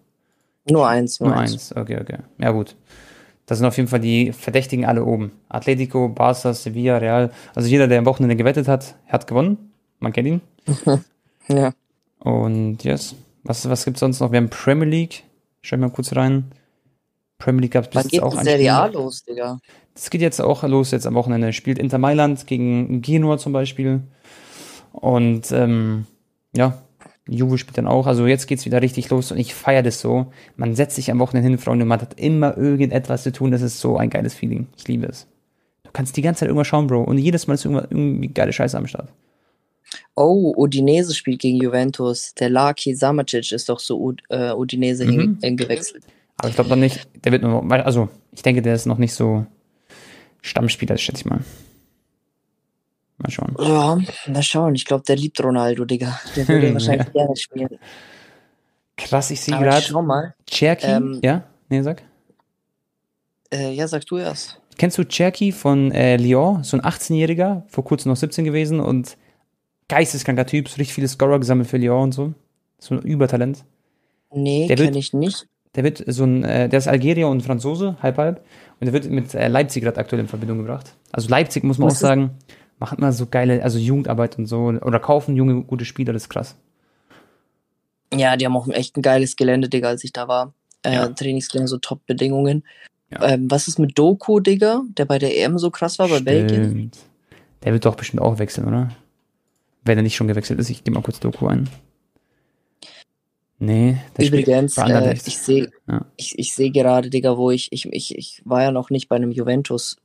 [0.69, 1.21] Nur eins.
[1.21, 1.53] Nur, nur eins.
[1.53, 1.77] eins.
[1.77, 2.19] Okay, okay.
[2.39, 2.77] Ja, gut.
[3.47, 5.33] Das sind auf jeden Fall die Verdächtigen alle oben.
[5.49, 7.31] Atletico, Barca, Sevilla, Real.
[7.55, 9.73] Also jeder, der am Wochenende gewettet hat, hat gewonnen.
[9.99, 10.41] Man kennt ihn.
[11.49, 11.73] ja.
[12.21, 13.15] Und yes.
[13.43, 14.33] Was, was gibt es sonst noch?
[14.33, 15.25] Wir haben Premier League.
[15.63, 16.53] Schau mal kurz rein.
[17.39, 19.59] Premier League gab es bis jetzt auch ein Serie A los, Digga.
[19.95, 21.53] Das geht jetzt auch los jetzt am Wochenende.
[21.53, 24.03] Spielt Inter Mailand gegen Genua zum Beispiel.
[24.93, 26.07] Und ähm,
[26.55, 26.83] ja,
[27.29, 28.07] Juve spielt dann auch.
[28.07, 30.33] Also jetzt geht's wieder richtig los und ich feiere das so.
[30.57, 33.51] Man setzt sich am Wochenende hin, Freunde, man hat immer irgendetwas zu tun.
[33.51, 34.67] Das ist so ein geiles Feeling.
[34.77, 35.27] Ich liebe es.
[35.85, 37.03] Du kannst die ganze Zeit irgendwas schauen, Bro.
[37.03, 39.09] Und jedes Mal ist irgendwie geile Scheiße am Start.
[40.15, 42.35] Oh, Udinese spielt gegen Juventus.
[42.35, 44.15] Der Laki Samacic ist doch so uh,
[44.57, 45.39] Udinese mhm.
[45.43, 46.05] hingewechselt.
[46.37, 49.13] Aber ich glaube noch nicht, der wird nur, also ich denke, der ist noch nicht
[49.13, 49.47] so
[50.43, 51.41] Stammspieler, schätze ich mal.
[53.19, 53.55] Mal schauen.
[53.59, 53.99] Ja,
[54.33, 54.75] mal schauen.
[54.75, 56.19] Ich glaube, der liebt Ronaldo, Digga.
[56.37, 57.13] Der würde wahrscheinlich ja.
[57.13, 57.79] gerne spielen.
[58.97, 59.83] Krass, ich sehe gerade.
[59.83, 60.35] Schau mal.
[60.47, 61.45] Cherky, ähm, ja?
[61.69, 62.03] Nee, sag.
[63.53, 64.61] Äh, ja, sag du erst.
[64.79, 66.65] Kennst du Cherky von äh, Lyon?
[66.65, 69.19] So ein 18-Jähriger, vor kurzem noch 17 gewesen und
[69.91, 72.33] geisteskranker Typ, so richtig viele Scorer gesammelt für Lyon und so.
[72.79, 73.65] So ein Übertalent.
[74.33, 75.47] Nee, kenne ich nicht.
[75.75, 78.45] Der wird so ein, äh, der ist Algerier und Franzose, halb halb.
[78.81, 80.95] Und der wird mit äh, Leipzig gerade aktuell in Verbindung gebracht.
[81.13, 82.31] Also Leipzig muss man Was auch sagen,
[82.79, 84.67] macht mal so geile, also Jugendarbeit und so.
[84.67, 86.57] Oder kaufen junge, gute Spieler, das ist krass.
[88.13, 90.55] Ja, die haben auch echt ein geiles Gelände, Digga, als ich da war.
[90.83, 91.09] Äh, ja.
[91.09, 92.65] Trainingsgelände, so Top-Bedingungen.
[93.11, 93.29] Ja.
[93.31, 96.27] Ähm, was ist mit Doku, Digga, der bei der EM so krass war, bei Stimmt.
[96.27, 96.91] Belgien?
[97.63, 98.91] Der wird doch bestimmt auch wechseln, oder?
[99.91, 101.69] Wenn er nicht schon gewechselt ist, ich geh mal kurz Doku ein.
[103.59, 106.07] Nee, der Übrigens, äh, ich sehe ja.
[106.15, 109.17] ich, ich seh gerade, Digga, wo ich, ich, ich, ich war ja noch nicht bei
[109.17, 109.97] einem Juventus,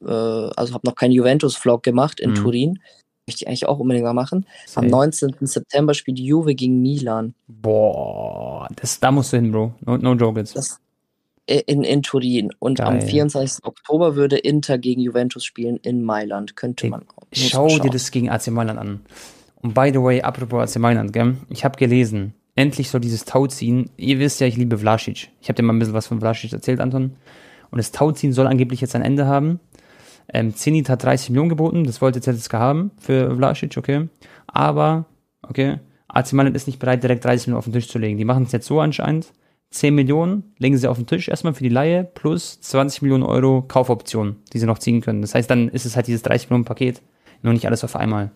[0.00, 2.34] äh, also habe noch keinen Juventus-Vlog gemacht in mhm.
[2.36, 2.78] Turin.
[3.26, 4.46] Möchte ich eigentlich auch unbedingt mal machen.
[4.64, 4.86] Safe.
[4.86, 5.34] Am 19.
[5.40, 7.34] September spielt Juve gegen Milan.
[7.48, 9.74] Boah, das, da musst du hin, Bro.
[9.84, 10.54] No, no joke jetzt.
[10.54, 10.78] Das,
[11.46, 12.50] in, in Turin.
[12.58, 12.86] Und Geil.
[12.86, 13.64] am 24.
[13.64, 16.56] Oktober würde Inter gegen Juventus spielen in Mailand.
[16.56, 17.26] Könnte man auch.
[17.32, 19.00] Schau dir das gegen AC Mailand an.
[19.60, 21.36] Und by the way, apropos AC Mailand, gell?
[21.48, 25.30] Ich habe gelesen, endlich soll dieses Tauziehen, ihr wisst ja, ich liebe Vlasic.
[25.40, 27.16] Ich habe dir mal ein bisschen was von Vlasic erzählt, Anton.
[27.70, 29.60] Und das Tauziehen soll angeblich jetzt ein Ende haben.
[30.32, 34.08] Ähm, Zenit hat 30 Millionen geboten, das wollte ZSK haben für Vlasic, okay.
[34.46, 35.06] Aber,
[35.42, 35.78] okay,
[36.08, 38.18] AC Mailand ist nicht bereit, direkt 30 Millionen auf den Tisch zu legen.
[38.18, 39.32] Die machen es jetzt so anscheinend.
[39.72, 43.62] 10 Millionen legen sie auf den Tisch erstmal für die Laie plus 20 Millionen Euro
[43.62, 45.22] Kaufoptionen, die sie noch ziehen können.
[45.22, 47.02] Das heißt, dann ist es halt dieses 30 Millionen Paket,
[47.42, 48.30] nur nicht alles auf einmal.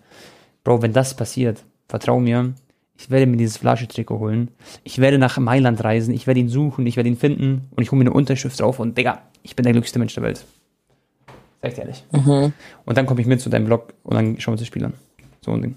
[0.64, 2.54] Bro, wenn das passiert, vertrau mir,
[2.98, 4.50] ich werde mir dieses Flasche-Trikot holen.
[4.82, 6.14] Ich werde nach Mailand reisen.
[6.14, 6.86] Ich werde ihn suchen.
[6.86, 7.68] Ich werde ihn finden.
[7.76, 8.80] Und ich hole mir eine Unterschrift drauf.
[8.80, 10.44] Und Digga, ich bin der glücklichste Mensch der Welt.
[11.62, 12.04] Sag ich ehrlich.
[12.12, 12.52] Mhm.
[12.84, 14.84] Und dann komme ich mit zu deinem Blog und dann schauen wir uns das Spiel
[14.84, 14.94] an.
[15.44, 15.76] So ein Ding.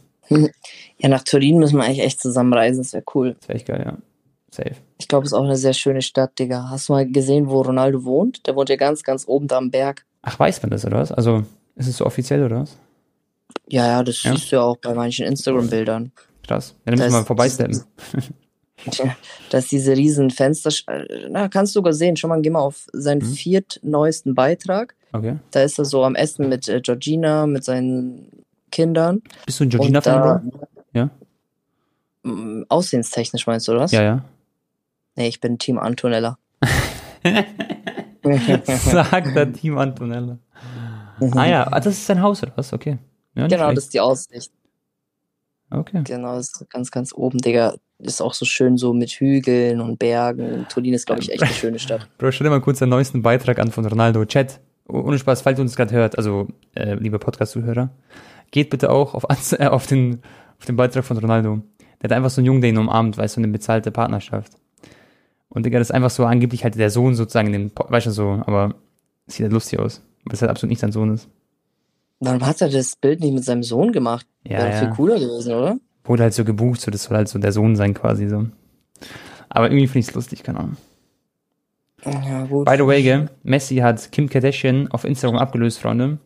[0.97, 2.84] Ja, nach Turin müssen wir eigentlich echt zusammenreisen.
[2.84, 3.36] Das wäre cool.
[3.39, 3.97] Das wäre echt geil, ja.
[4.52, 4.76] Safe.
[4.97, 6.70] Ich glaube, es ist auch eine sehr schöne Stadt, Digga.
[6.70, 8.45] Hast du mal gesehen, wo Ronaldo wohnt?
[8.47, 10.06] Der wohnt ja ganz, ganz oben da am Berg.
[10.22, 11.12] Ach, weiß man das, oder was?
[11.12, 11.43] Also,
[11.76, 12.78] ist es so offiziell, oder was?
[13.68, 14.36] Ja, ja, das ja?
[14.36, 16.12] siehst du ja auch bei manchen Instagram-Bildern.
[16.45, 16.76] Krass.
[16.86, 17.84] Ja, dann müssen wir mal vorbeisteppen.
[19.50, 20.72] dass diese riesen Fenster,
[21.30, 23.34] na, kannst du sogar sehen, schon mal, geh mal auf seinen mhm.
[23.34, 24.95] viertneuesten Beitrag.
[25.12, 25.38] Okay.
[25.52, 29.22] Da ist er so am Essen mit äh, Georgina, mit seinen Kindern.
[29.45, 30.52] Bist du ein Georgina-Fan,
[30.93, 31.10] Ja.
[32.68, 33.91] Aussehenstechnisch meinst du, oder was?
[33.91, 34.26] Ja, ja.
[35.20, 36.38] Nee, ich bin Team Antonella.
[38.63, 40.39] Sagt der Team Antonella.
[41.20, 42.72] ah ja, ah, das ist sein Haus, oder was?
[42.72, 42.97] Okay.
[43.36, 43.78] Ja, genau, schlecht.
[43.78, 44.53] das ist die Aussicht.
[45.72, 46.03] Okay.
[46.05, 47.76] Genau, ist ganz, ganz oben, Digga.
[47.97, 50.65] Ist auch so schön so mit Hügeln und Bergen.
[50.70, 52.07] Turin ist, glaube ich, echt eine schöne Stadt.
[52.17, 54.24] Bro, stell dir mal kurz den neuesten Beitrag an von Ronaldo.
[54.24, 57.89] Chat, ohne Spaß, falls ihr uns gerade hört, also äh, liebe Podcast-Zuhörer,
[58.51, 60.22] geht bitte auch auf, äh, auf, den,
[60.59, 61.61] auf den Beitrag von Ronaldo.
[62.01, 64.53] Der hat einfach so einen Jungen, der ihn umarmt, weißt du, eine bezahlte Partnerschaft.
[65.50, 68.41] Und Digga, das ist einfach so angeblich halt der Sohn sozusagen, den, weißt du so,
[68.45, 68.76] aber
[69.28, 70.02] sieht halt lustig aus.
[70.26, 71.28] Weil es halt absolut nicht sein Sohn ist.
[72.20, 74.28] Warum hat er das Bild nicht mit seinem Sohn gemacht?
[74.43, 74.80] Ja, Wäre ja.
[74.80, 75.78] viel cooler gewesen, oder?
[76.04, 78.47] Wurde halt so gebucht, so das soll halt so der Sohn sein quasi so.
[79.47, 80.78] Aber irgendwie finde ich es lustig, keine Ahnung.
[82.06, 82.66] Ja, gut.
[82.66, 86.20] By the way, gell, Messi hat Kim Kardashian auf Instagram abgelöst, Freunde.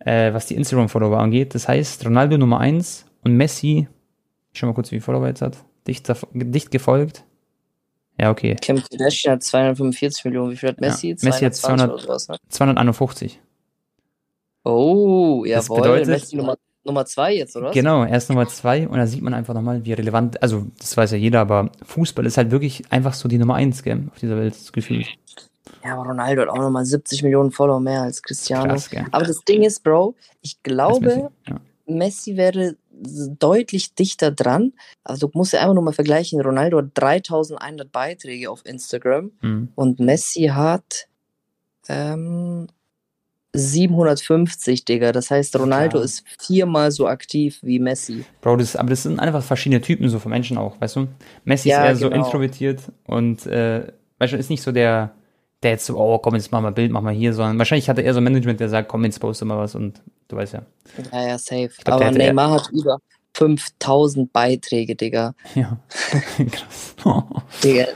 [0.00, 1.54] Äh, was die Instagram-Follower angeht.
[1.54, 3.88] Das heißt, Ronaldo Nummer 1 und Messi,
[4.52, 7.24] ich schau mal kurz, wie viele Follower jetzt hat, dicht, dicht gefolgt.
[8.20, 8.56] Ja, okay.
[8.60, 10.50] Kim Kardashian hat 245 Millionen.
[10.50, 11.10] Wie viel hat Messi?
[11.10, 12.36] Ja, Messi hat 200, sowas, ne?
[12.48, 13.40] 251.
[14.64, 15.54] Oh, jawohl.
[15.54, 17.70] Das bedeutet, Messi Nummer, Nummer zwei jetzt, oder?
[17.70, 20.96] Genau, er ist Nummer zwei und da sieht man einfach nochmal, wie relevant, also das
[20.96, 24.18] weiß ja jeder, aber Fußball ist halt wirklich einfach so die Nummer eins, gell, auf
[24.18, 25.04] dieser Welt, das Gefühl.
[25.84, 28.74] Ja, aber Ronaldo hat auch nochmal 70 Millionen Follower mehr als Cristiano.
[28.74, 31.60] Krass, aber das Ding ist, Bro, ich glaube, Messi, ja.
[31.86, 32.76] Messi wäre
[33.38, 34.72] deutlich dichter dran.
[35.04, 36.40] Also du musst ja einfach nur mal vergleichen.
[36.40, 39.68] Ronaldo hat 3100 Beiträge auf Instagram mhm.
[39.74, 41.08] und Messi hat
[41.88, 42.68] ähm,
[43.54, 45.12] 750, Digga.
[45.12, 46.04] Das heißt, Ronaldo ja.
[46.04, 48.24] ist viermal so aktiv wie Messi.
[48.40, 51.08] Bro, das, aber das sind einfach verschiedene Typen so von Menschen auch, weißt du?
[51.44, 52.22] Messi ja, ist eher genau.
[52.22, 53.86] so introvertiert und äh,
[54.18, 55.12] weißt du, ist nicht so der,
[55.62, 57.88] der jetzt so, oh komm, jetzt mach mal ein Bild, mach mal hier, sondern wahrscheinlich
[57.88, 60.36] hat er eher so ein Management, der sagt, komm, jetzt poste mal was und du
[60.36, 60.62] weißt ja.
[61.12, 61.70] Ja, ja, safe.
[61.84, 62.98] Glaub, aber Neymar hat über
[63.34, 65.34] 5000 Beiträge, Digga.
[65.54, 65.78] Ja,
[66.50, 66.94] krass.
[67.64, 67.86] Digga,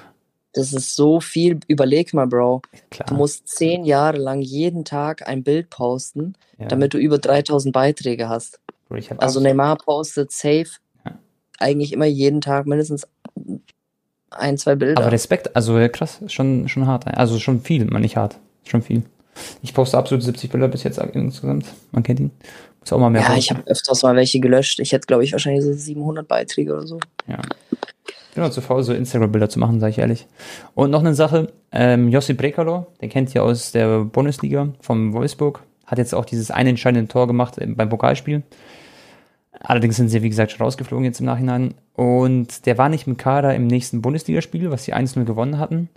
[0.53, 1.61] das ist so viel.
[1.69, 2.63] Überleg mal, Bro.
[2.91, 3.09] Klar.
[3.09, 6.67] Du musst zehn Jahre lang jeden Tag ein Bild posten, ja.
[6.67, 8.61] damit du über 3000 Beiträge hast.
[9.17, 10.69] Also Neymar postet safe
[11.05, 11.19] ja.
[11.59, 13.07] eigentlich immer jeden Tag mindestens
[14.31, 15.01] ein, zwei Bilder.
[15.03, 17.07] Aber Respekt, also krass, schon, schon hart.
[17.07, 18.39] Also schon viel, man nicht hart.
[18.65, 19.03] Schon viel.
[19.63, 21.67] Ich poste absolut 70 Bilder bis jetzt insgesamt.
[21.91, 22.31] Man kennt ihn.
[22.81, 23.23] Muss auch mal mehr.
[23.23, 23.41] Ja, posten.
[23.41, 24.81] ich habe öfters mal welche gelöscht.
[24.81, 26.99] Ich hätte, glaube ich, wahrscheinlich so 700 Beiträge oder so.
[27.27, 27.39] Ja.
[27.71, 30.27] Ich bin auch zu faul, so Instagram-Bilder zu machen, sage ich ehrlich.
[30.75, 35.63] Und noch eine Sache, ähm, Josip Brekalo, den kennt ihr aus der Bundesliga vom Wolfsburg,
[35.87, 38.43] hat jetzt auch dieses eine entscheidende Tor gemacht beim Pokalspiel.
[39.61, 41.75] Allerdings sind sie, wie gesagt, schon rausgeflogen jetzt im Nachhinein.
[41.95, 45.89] Und der war nicht im Kader im nächsten Bundesligaspiel, was sie 1-0 gewonnen hatten,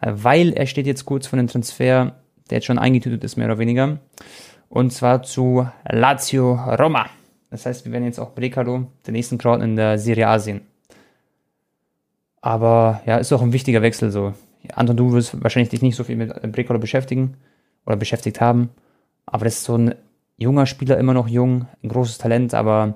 [0.00, 2.14] äh, weil er steht jetzt kurz vor dem Transfer,
[2.50, 3.98] der jetzt schon eingetütet ist, mehr oder weniger.
[4.68, 7.06] Und zwar zu Lazio Roma.
[7.50, 10.62] Das heißt, wir werden jetzt auch Brekalo, den nächsten Crowd in der Serie A sehen.
[12.40, 14.34] Aber ja, ist auch ein wichtiger Wechsel so.
[14.74, 17.36] Anton, du wirst wahrscheinlich dich nicht so viel mit Brekalo beschäftigen
[17.86, 18.70] oder beschäftigt haben.
[19.26, 19.94] Aber das ist so ein
[20.36, 22.94] junger Spieler, immer noch jung, ein großes Talent, aber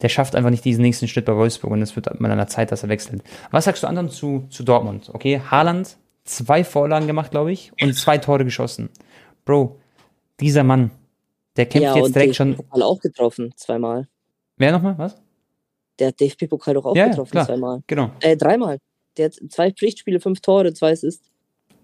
[0.00, 2.48] der schafft einfach nicht diesen nächsten Schritt bei Wolfsburg und es wird mal an der
[2.48, 3.22] Zeit, dass er wechselt.
[3.50, 5.10] Was sagst du anderen zu, zu Dortmund?
[5.12, 8.90] Okay, Haaland, zwei Vorlagen gemacht, glaube ich, und zwei Tore geschossen.
[9.44, 9.78] Bro,
[10.40, 10.90] dieser Mann,
[11.56, 12.56] der kämpft ja, jetzt direkt schon.
[12.56, 14.08] Pokal auch getroffen, zweimal.
[14.56, 14.96] Wer nochmal?
[14.98, 15.20] Was?
[15.98, 17.46] Der hat DFB-Pokal doch auch ja, getroffen, klar.
[17.46, 17.82] zweimal.
[17.86, 18.10] Genau.
[18.20, 18.78] Äh, dreimal.
[19.16, 21.28] Der hat zwei Pflichtspiele, fünf Tore, zwei Assists.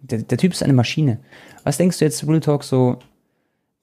[0.00, 1.20] Der, der Typ ist eine Maschine.
[1.64, 2.98] Was denkst du jetzt, Real Talk, so,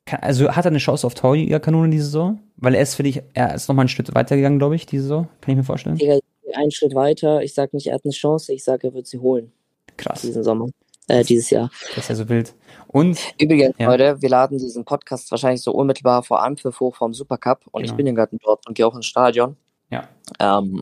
[0.05, 2.39] also hat er eine Chance auf Torjägerkanone diese Saison?
[2.57, 5.27] Weil er ist für dich, er ist nochmal einen Schritt weitergegangen, glaube ich, diese Saison.
[5.41, 5.97] Kann ich mir vorstellen?
[5.97, 6.19] Digga,
[6.55, 7.43] einen Schritt weiter.
[7.43, 9.51] Ich sage nicht, er hat eine Chance, ich sage, er wird sie holen.
[9.97, 10.21] Krass.
[10.21, 10.67] Diesen Sommer.
[11.07, 11.69] Äh, dieses Jahr.
[11.89, 12.55] Das ist ja so wild.
[12.87, 13.19] Und.
[13.39, 13.87] Übrigens, ja.
[13.87, 17.93] Leute, wir laden diesen Podcast wahrscheinlich so unmittelbar vor Anpfiff hoch vom Supercup und genau.
[17.93, 19.55] ich bin gerade dort und gehe auch ins Stadion.
[19.91, 20.07] Ja.
[20.39, 20.81] Ähm,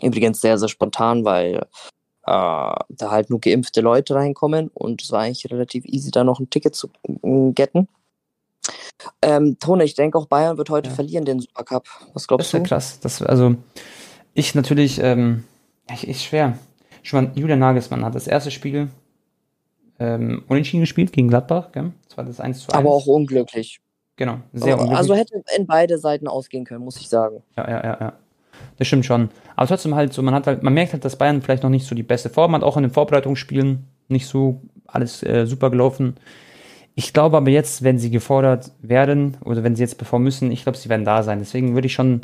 [0.00, 1.66] übrigens sehr, sehr spontan, weil
[2.26, 6.40] äh, da halt nur geimpfte Leute reinkommen und es war eigentlich relativ easy, da noch
[6.40, 7.88] ein Ticket zu äh, getten.
[9.20, 10.94] Ähm, Tone, ich denke auch Bayern wird heute ja.
[10.94, 11.88] verlieren, den Supercup.
[12.14, 12.58] Was glaubst du?
[12.58, 13.00] Das ist ja krass.
[13.00, 13.56] Das, also,
[14.34, 15.44] ich natürlich, ähm,
[15.92, 16.58] ich, ich schwer.
[17.02, 18.88] Schon mal, Julian Nagelsmann hat das erste Spiel
[19.98, 21.92] ähm, unentschieden gespielt gegen Gladbach, gell?
[22.08, 22.78] Das war das 1 zu 1.
[22.78, 23.80] Aber auch unglücklich.
[24.16, 24.98] Genau, sehr unglücklich.
[24.98, 27.42] Also hätte in beide Seiten ausgehen können, muss ich sagen.
[27.56, 28.12] Ja, ja, ja, ja.
[28.78, 29.30] Das stimmt schon.
[29.56, 31.86] Aber trotzdem halt so, man hat halt, man merkt halt, dass Bayern vielleicht noch nicht
[31.86, 36.16] so die beste Form hat, auch in den Vorbereitungsspielen nicht so alles äh, super gelaufen.
[36.94, 40.62] Ich glaube aber jetzt, wenn sie gefordert werden oder wenn sie jetzt performen müssen, ich
[40.62, 41.38] glaube, sie werden da sein.
[41.38, 42.22] Deswegen würde ich schon,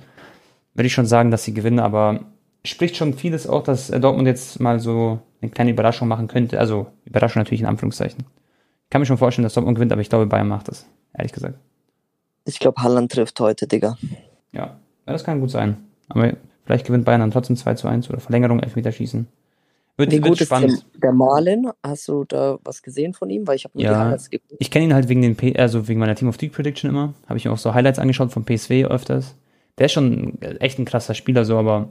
[0.74, 2.20] würde ich schon sagen, dass sie gewinnen, aber
[2.64, 6.58] spricht schon vieles auch, dass Dortmund jetzt mal so eine kleine Überraschung machen könnte.
[6.58, 8.24] Also Überraschung natürlich in Anführungszeichen.
[8.84, 11.32] Ich kann mir schon vorstellen, dass Dortmund gewinnt, aber ich glaube, Bayern macht das, ehrlich
[11.32, 11.58] gesagt.
[12.44, 13.98] Ich glaube, Halland trifft heute, Digga.
[14.52, 15.76] Ja, das kann gut sein.
[16.08, 16.32] Aber
[16.64, 19.28] vielleicht gewinnt Bayern dann trotzdem 2 zu 1 oder Verlängerung, Elfmeterschießen.
[19.98, 20.86] Wird, Wie gut ist spannend.
[20.94, 21.70] Der, der Marlin?
[21.82, 23.46] Hast du da was gesehen von ihm?
[23.48, 24.54] Weil ich habe nur ja, die Highlights geguckt.
[24.60, 27.14] Ich kenne ihn halt wegen den P also wegen meiner Team of League Prediction immer.
[27.26, 29.34] Habe ich mir auch so Highlights angeschaut von PSW öfters.
[29.76, 31.88] Der ist schon echt ein krasser Spieler, so, aber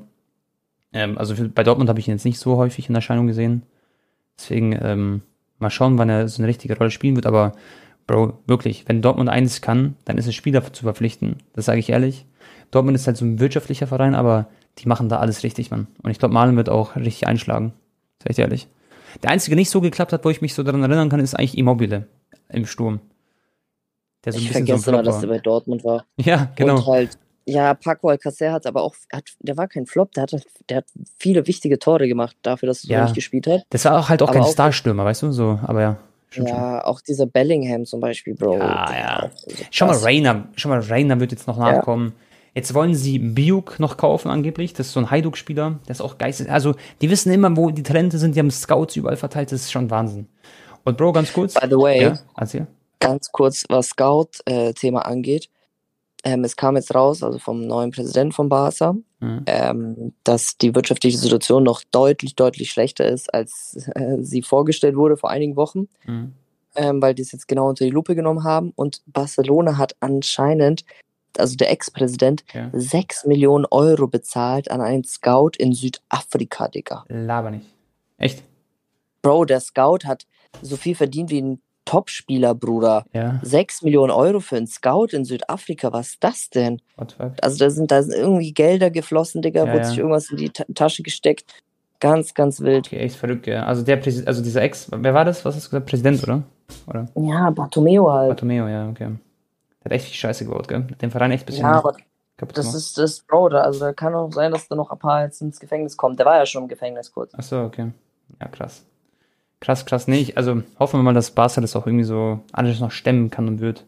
[0.98, 3.64] ähm, also für, bei Dortmund habe ich ihn jetzt nicht so häufig in Erscheinung gesehen.
[4.38, 5.22] Deswegen ähm,
[5.60, 7.26] mal schauen, wann er so eine richtige Rolle spielen wird.
[7.26, 7.54] Aber
[8.08, 11.38] Bro, wirklich, wenn Dortmund eines kann, dann ist es Spieler zu verpflichten.
[11.54, 12.26] Das sage ich ehrlich.
[12.72, 14.48] Dortmund ist halt so ein wirtschaftlicher Verein, aber
[14.80, 15.88] die machen da alles richtig, Mann.
[16.02, 17.74] Und ich glaube, Malen wird auch richtig einschlagen.
[18.24, 18.68] Sag ich ehrlich.
[19.24, 21.36] Der einzige, der nicht so geklappt hat, wo ich mich so daran erinnern kann, ist
[21.36, 22.08] eigentlich Immobile
[22.50, 23.00] im Sturm.
[24.26, 26.06] Der so ein ich bisschen vergesse so mal, dass der bei Dortmund war.
[26.18, 26.78] Ja, genau.
[26.78, 27.18] Und halt,
[27.48, 30.36] ja, Paco Alcacer hat aber auch, hat, der war kein Flop, der hat,
[30.70, 30.86] der hat
[31.18, 33.00] viele wichtige Tore gemacht dafür, dass er ja.
[33.00, 33.62] so nicht gespielt hat.
[33.70, 35.98] Das war auch halt auch aber kein Starstürmer, weißt du, so, aber ja.
[36.34, 38.58] Ja, auch dieser Bellingham zum Beispiel, Bro.
[38.58, 39.32] Ja, ja.
[39.72, 42.10] Schau mal, Rainer, schau mal, Rainer wird jetzt noch nachkommen.
[42.10, 42.14] Ja.
[42.54, 44.74] Jetzt wollen sie Biuk noch kaufen, angeblich.
[44.74, 45.80] Das ist so ein Hajduk-Spieler.
[45.88, 46.52] Der ist auch geistig.
[46.52, 48.36] Also, die wissen immer, wo die Talente sind.
[48.36, 49.52] Die haben Scouts überall verteilt.
[49.52, 50.28] Das ist schon Wahnsinn.
[50.84, 51.54] Und Bro, ganz kurz.
[51.54, 52.18] By the way, ja,
[53.00, 55.50] ganz kurz, was Scout-Thema äh, angeht.
[56.28, 59.43] Ähm, es kam jetzt raus, also vom neuen Präsidenten von Barca, mhm.
[59.45, 65.15] ähm, dass die wirtschaftliche Situation noch deutlich, deutlich schlechter ist, als äh, sie vorgestellt wurde
[65.15, 66.34] vor einigen Wochen, mhm.
[66.75, 68.73] ähm, weil die es jetzt genau unter die Lupe genommen haben.
[68.75, 70.84] Und Barcelona hat anscheinend,
[71.38, 72.69] also der Ex-Präsident, ja.
[72.73, 77.05] 6 Millionen Euro bezahlt an einen Scout in Südafrika, Digga.
[77.07, 77.67] Laber nicht.
[78.17, 78.43] Echt?
[79.21, 80.28] Bro, der Scout hat
[80.61, 83.06] so viel verdient wie ein Topspieler, Bruder.
[83.14, 83.40] Ja.
[83.42, 86.82] 6 Millionen Euro für einen Scout in Südafrika, was ist das denn?
[87.42, 89.86] Also da sind, da sind irgendwie Gelder geflossen, Digga, ja, wurde ja.
[89.86, 91.46] sich irgendwas in die Ta Tasche gesteckt.
[92.00, 92.88] Ganz, ganz wild.
[92.88, 93.66] Okay, echt verrückt, ja.
[93.66, 95.44] Also der Präsident, also dieser Ex, wer war das?
[95.46, 95.90] Was hast du gesagt?
[95.90, 96.44] Präsident, oder?
[96.86, 97.08] oder?
[97.16, 98.30] Ja, Bartomeo halt.
[98.30, 99.10] Bartomeo, ja, okay.
[99.80, 100.82] Der hat echt viel Scheiße gebaut, gell?
[101.02, 101.64] Den Verein echt ein bisschen.
[101.64, 101.96] Ja, aber
[102.54, 105.24] das ist das, Bro, da, also da kann auch sein, dass da noch ein paar
[105.24, 106.20] jetzt ins Gefängnis kommt.
[106.20, 107.32] Der war ja schon im Gefängnis kurz.
[107.36, 107.92] Ach so, okay.
[108.40, 108.86] Ja, krass.
[109.60, 110.08] Krass, krass.
[110.08, 113.30] Nee, ich, also hoffen wir mal, dass Barca das auch irgendwie so alles noch stemmen
[113.30, 113.86] kann und wird.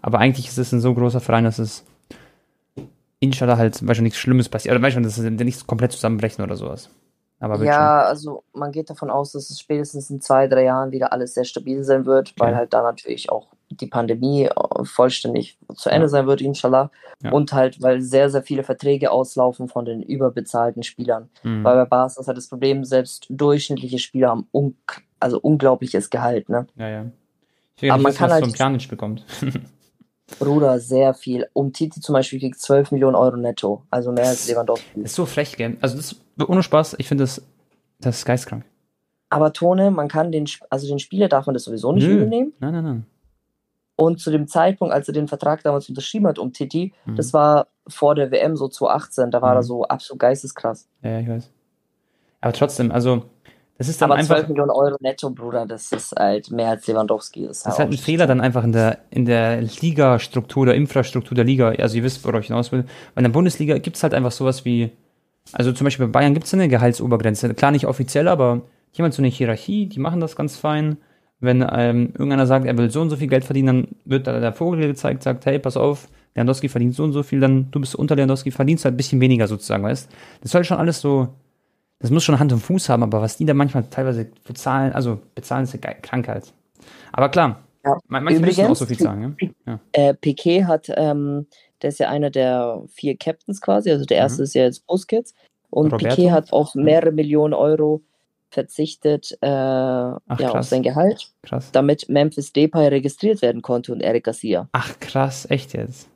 [0.00, 1.84] Aber eigentlich ist es ein so großer Verein, dass es
[3.20, 4.74] inshallah halt wahrscheinlich nichts Schlimmes passiert.
[4.74, 6.90] Oder wahrscheinlich, dass es nicht komplett zusammenbrechen oder sowas.
[7.38, 8.08] Aber ja, schon.
[8.08, 11.44] also man geht davon aus, dass es spätestens in zwei, drei Jahren wieder alles sehr
[11.44, 16.08] stabil sein wird, weil halt da natürlich auch die Pandemie äh, vollständig zu Ende ja.
[16.08, 16.90] sein wird, inshallah.
[17.22, 17.32] Ja.
[17.32, 21.30] Und halt, weil sehr, sehr viele Verträge auslaufen von den überbezahlten Spielern.
[21.42, 21.64] Mhm.
[21.64, 24.46] Weil bei Barca ist halt das Problem, selbst durchschnittliche Spieler haben
[25.22, 26.66] also unglaubliches Gehalt, ne?
[26.76, 27.06] Ja, ja.
[27.76, 28.54] Ich will Aber man wissen, kann was halt.
[28.54, 29.24] Pjanic bekommt.
[30.38, 31.48] Bruder, sehr viel.
[31.52, 35.02] Um Titi zum Beispiel kriegt 12 Millionen Euro netto, also mehr als Lewandowski.
[35.02, 35.76] Das ist so frech, gell?
[35.80, 36.16] Also das
[36.46, 37.42] ohne Spaß, ich finde das,
[38.00, 38.64] das ist geistkrank.
[39.28, 42.16] Aber Tone, man kann den, also den Spieler darf man das sowieso nicht Nö.
[42.16, 42.52] übernehmen.
[42.60, 43.06] Nein, nein, nein.
[43.96, 47.16] Und zu dem Zeitpunkt, als er den Vertrag damals unterschrieben hat um Titi, mhm.
[47.16, 49.58] das war vor der WM so 2018, da war mhm.
[49.58, 50.88] er so absolut geisteskrass.
[51.02, 51.50] Ja, ich weiß.
[52.40, 53.24] Aber trotzdem, also
[53.82, 56.86] das ist dann Aber einfach, 12 Millionen Euro netto, Bruder, das ist halt mehr als
[56.86, 57.48] Lewandowski.
[57.48, 61.34] Das, das ist halt ein Fehler dann einfach in der, in der Ligastruktur, der Infrastruktur
[61.34, 61.70] der Liga.
[61.70, 62.84] Also ihr wisst, worauf ich hinaus will.
[63.14, 64.92] Weil in der Bundesliga gibt es halt einfach sowas wie,
[65.52, 67.52] also zum Beispiel bei Bayern gibt es eine Gehaltsobergrenze.
[67.54, 68.62] Klar nicht offiziell, aber
[68.92, 70.98] jemand so eine Hierarchie, die machen das ganz fein.
[71.40, 74.38] Wenn ähm, irgendeiner sagt, er will so und so viel Geld verdienen, dann wird da
[74.38, 76.06] der Vogel gezeigt, sagt, hey, pass auf,
[76.36, 79.20] Lewandowski verdient so und so viel, dann du bist unter Lewandowski, verdienst halt ein bisschen
[79.20, 80.08] weniger sozusagen, weißt
[80.40, 81.30] Das soll schon alles so
[82.02, 85.20] das muss schon Hand und Fuß haben, aber was die da manchmal teilweise bezahlen, also
[85.34, 86.52] bezahlen ist eine Krankheit.
[87.12, 87.96] Aber klar, ja.
[88.08, 89.36] manche Übrigens, müssen auch so viel zahlen.
[89.66, 89.80] Ja?
[89.92, 91.46] Äh, Piquet hat, ähm,
[91.80, 94.44] der ist ja einer der vier Captains quasi, also der erste mhm.
[94.44, 95.32] ist ja jetzt Busquets.
[95.70, 96.16] Und Roberto?
[96.16, 98.02] Piquet hat auf mehrere Millionen Euro
[98.50, 101.70] verzichtet äh, Ach, ja, auf sein Gehalt, krass.
[101.72, 104.68] damit Memphis Depay registriert werden konnte und Eric Garcia.
[104.72, 106.08] Ach krass, echt jetzt?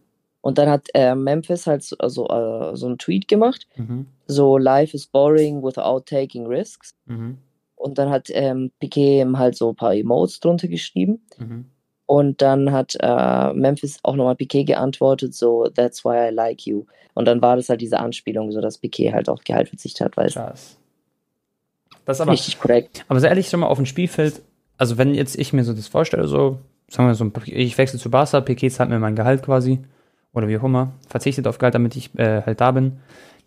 [0.47, 4.07] Und dann hat äh, Memphis halt so, also, äh, so einen Tweet gemacht, mhm.
[4.29, 6.95] so Life is boring without taking risks.
[7.07, 7.39] Mhm.
[7.75, 11.21] Und dann hat ähm, Piquet ihm halt so ein paar Emotes drunter geschrieben.
[11.39, 11.65] Mhm.
[12.07, 16.85] Und dann hat äh, Memphis auch nochmal Piquet geantwortet, so That's why I like you.
[17.15, 20.17] Und dann war das halt diese Anspielung, so dass Piquet halt auf Gehalt verzichtet hat,
[20.17, 20.79] weil Krass.
[22.05, 23.05] Das ist aber richtig korrekt.
[23.09, 24.43] Aber sehr ehrlich, schon mal auf dem Spielfeld,
[24.79, 28.13] also wenn jetzt ich mir so das vorstelle, so, sagen wir so, ich wechsle zu
[28.13, 29.81] Barca, Piquet zahlt mir mein Gehalt quasi
[30.37, 32.99] oder wie auch immer, verzichtet auf Geld, damit ich äh, halt da bin.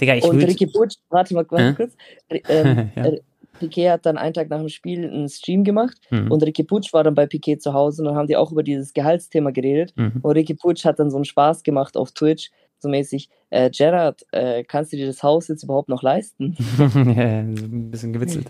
[0.02, 1.74] Digga, ich Und Ricky Butch, warte mal äh?
[1.74, 1.94] kurz.
[2.30, 3.12] Ähm, ja.
[3.60, 6.32] Piquet hat dann einen Tag nach dem Spiel einen Stream gemacht mhm.
[6.32, 8.64] und Ricky Putsch war dann bei Piquet zu Hause und dann haben die auch über
[8.64, 9.94] dieses Gehaltsthema geredet.
[9.98, 10.20] Mhm.
[10.22, 14.26] Und Ricky Putsch hat dann so einen Spaß gemacht auf Twitch, so mäßig, äh, Gerard,
[14.32, 16.56] äh, kannst du dir das Haus jetzt überhaupt noch leisten?
[16.80, 18.50] ja, ein bisschen gewitzelt.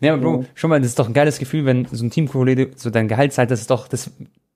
[0.00, 2.70] Nee, aber Bro, schon mal, das ist doch ein geiles Gefühl, wenn so ein Teamkollege
[2.76, 4.10] so dein Gehalt zahlt, das ist doch, das,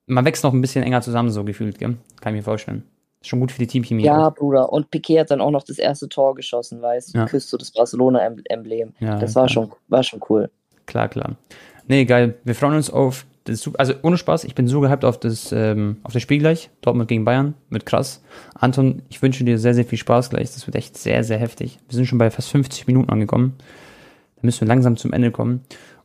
[0.07, 1.97] man wächst noch ein bisschen enger zusammen, so gefühlt, gell?
[2.21, 2.85] Kann ich mir vorstellen.
[3.23, 4.05] Schon gut für die Teamchemie.
[4.05, 4.73] Ja, Bruder.
[4.73, 7.19] Und Piquet hat dann auch noch das erste Tor geschossen, weißt du?
[7.19, 7.27] Ja.
[7.27, 8.95] Küsst so das Barcelona-Emblem.
[9.01, 10.51] Ja, das war schon, war schon cool.
[10.87, 11.37] Klar, klar.
[11.87, 12.35] Nee, geil.
[12.45, 15.97] Wir freuen uns auf das, also ohne Spaß, ich bin so gehypt auf das, ähm,
[16.05, 16.71] auf das Spiel gleich.
[16.81, 17.55] Dortmund gegen Bayern.
[17.71, 18.23] Mit krass.
[18.55, 20.53] Anton, ich wünsche dir sehr, sehr viel Spaß gleich.
[20.53, 21.79] Das wird echt sehr, sehr heftig.
[21.89, 23.55] Wir sind schon bei fast 50 Minuten angekommen.
[24.37, 25.63] Da müssen wir langsam zum Ende kommen.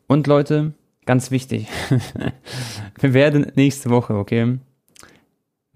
[0.08, 0.74] Und Leute,
[1.06, 1.68] ganz wichtig.
[3.00, 4.58] wir werden nächste Woche, okay?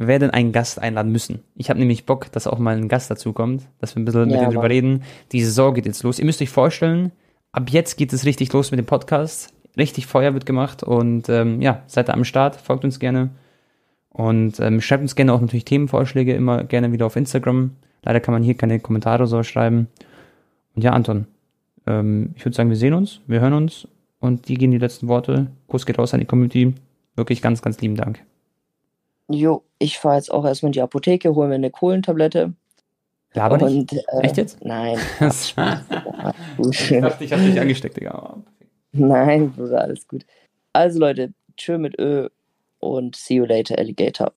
[0.08, 1.40] Werden einen Gast einladen müssen.
[1.56, 4.30] Ich habe nämlich Bock, dass auch mal ein Gast dazu kommt, dass wir ein bisschen
[4.30, 5.04] ja, mit ihm drüber reden.
[5.32, 6.20] Die Saison geht jetzt los.
[6.20, 7.12] Ihr müsst euch vorstellen,
[7.52, 9.54] ab jetzt geht es richtig los mit dem Podcast.
[9.78, 13.30] Richtig Feuer wird gemacht und ähm, ja, seid da am Start, folgt uns gerne
[14.10, 17.72] und ähm, schreibt uns gerne auch natürlich Themenvorschläge immer gerne wieder auf Instagram.
[18.04, 19.88] Leider kann man hier keine Kommentare so schreiben.
[20.76, 21.28] Und ja, Anton,
[21.88, 23.88] ähm, ich würde sagen, wir sehen uns, wir hören uns
[24.20, 25.48] und die gehen die letzten Worte.
[25.68, 26.74] Kuss geht raus an die Community.
[27.16, 28.22] Wirklich ganz, ganz lieben Dank.
[29.30, 32.54] Jo, ich fahre jetzt auch erstmal in die Apotheke, hole mir eine Kohlentablette.
[33.34, 34.64] Laber und, äh, Echt jetzt?
[34.64, 34.98] Nein.
[35.20, 38.38] ich dachte, ich habe dich angesteckt, Digga.
[38.92, 40.26] Nein, Bruder, alles gut.
[40.74, 42.28] Also Leute, tschö mit Ö
[42.80, 44.30] und see you later, Alligator.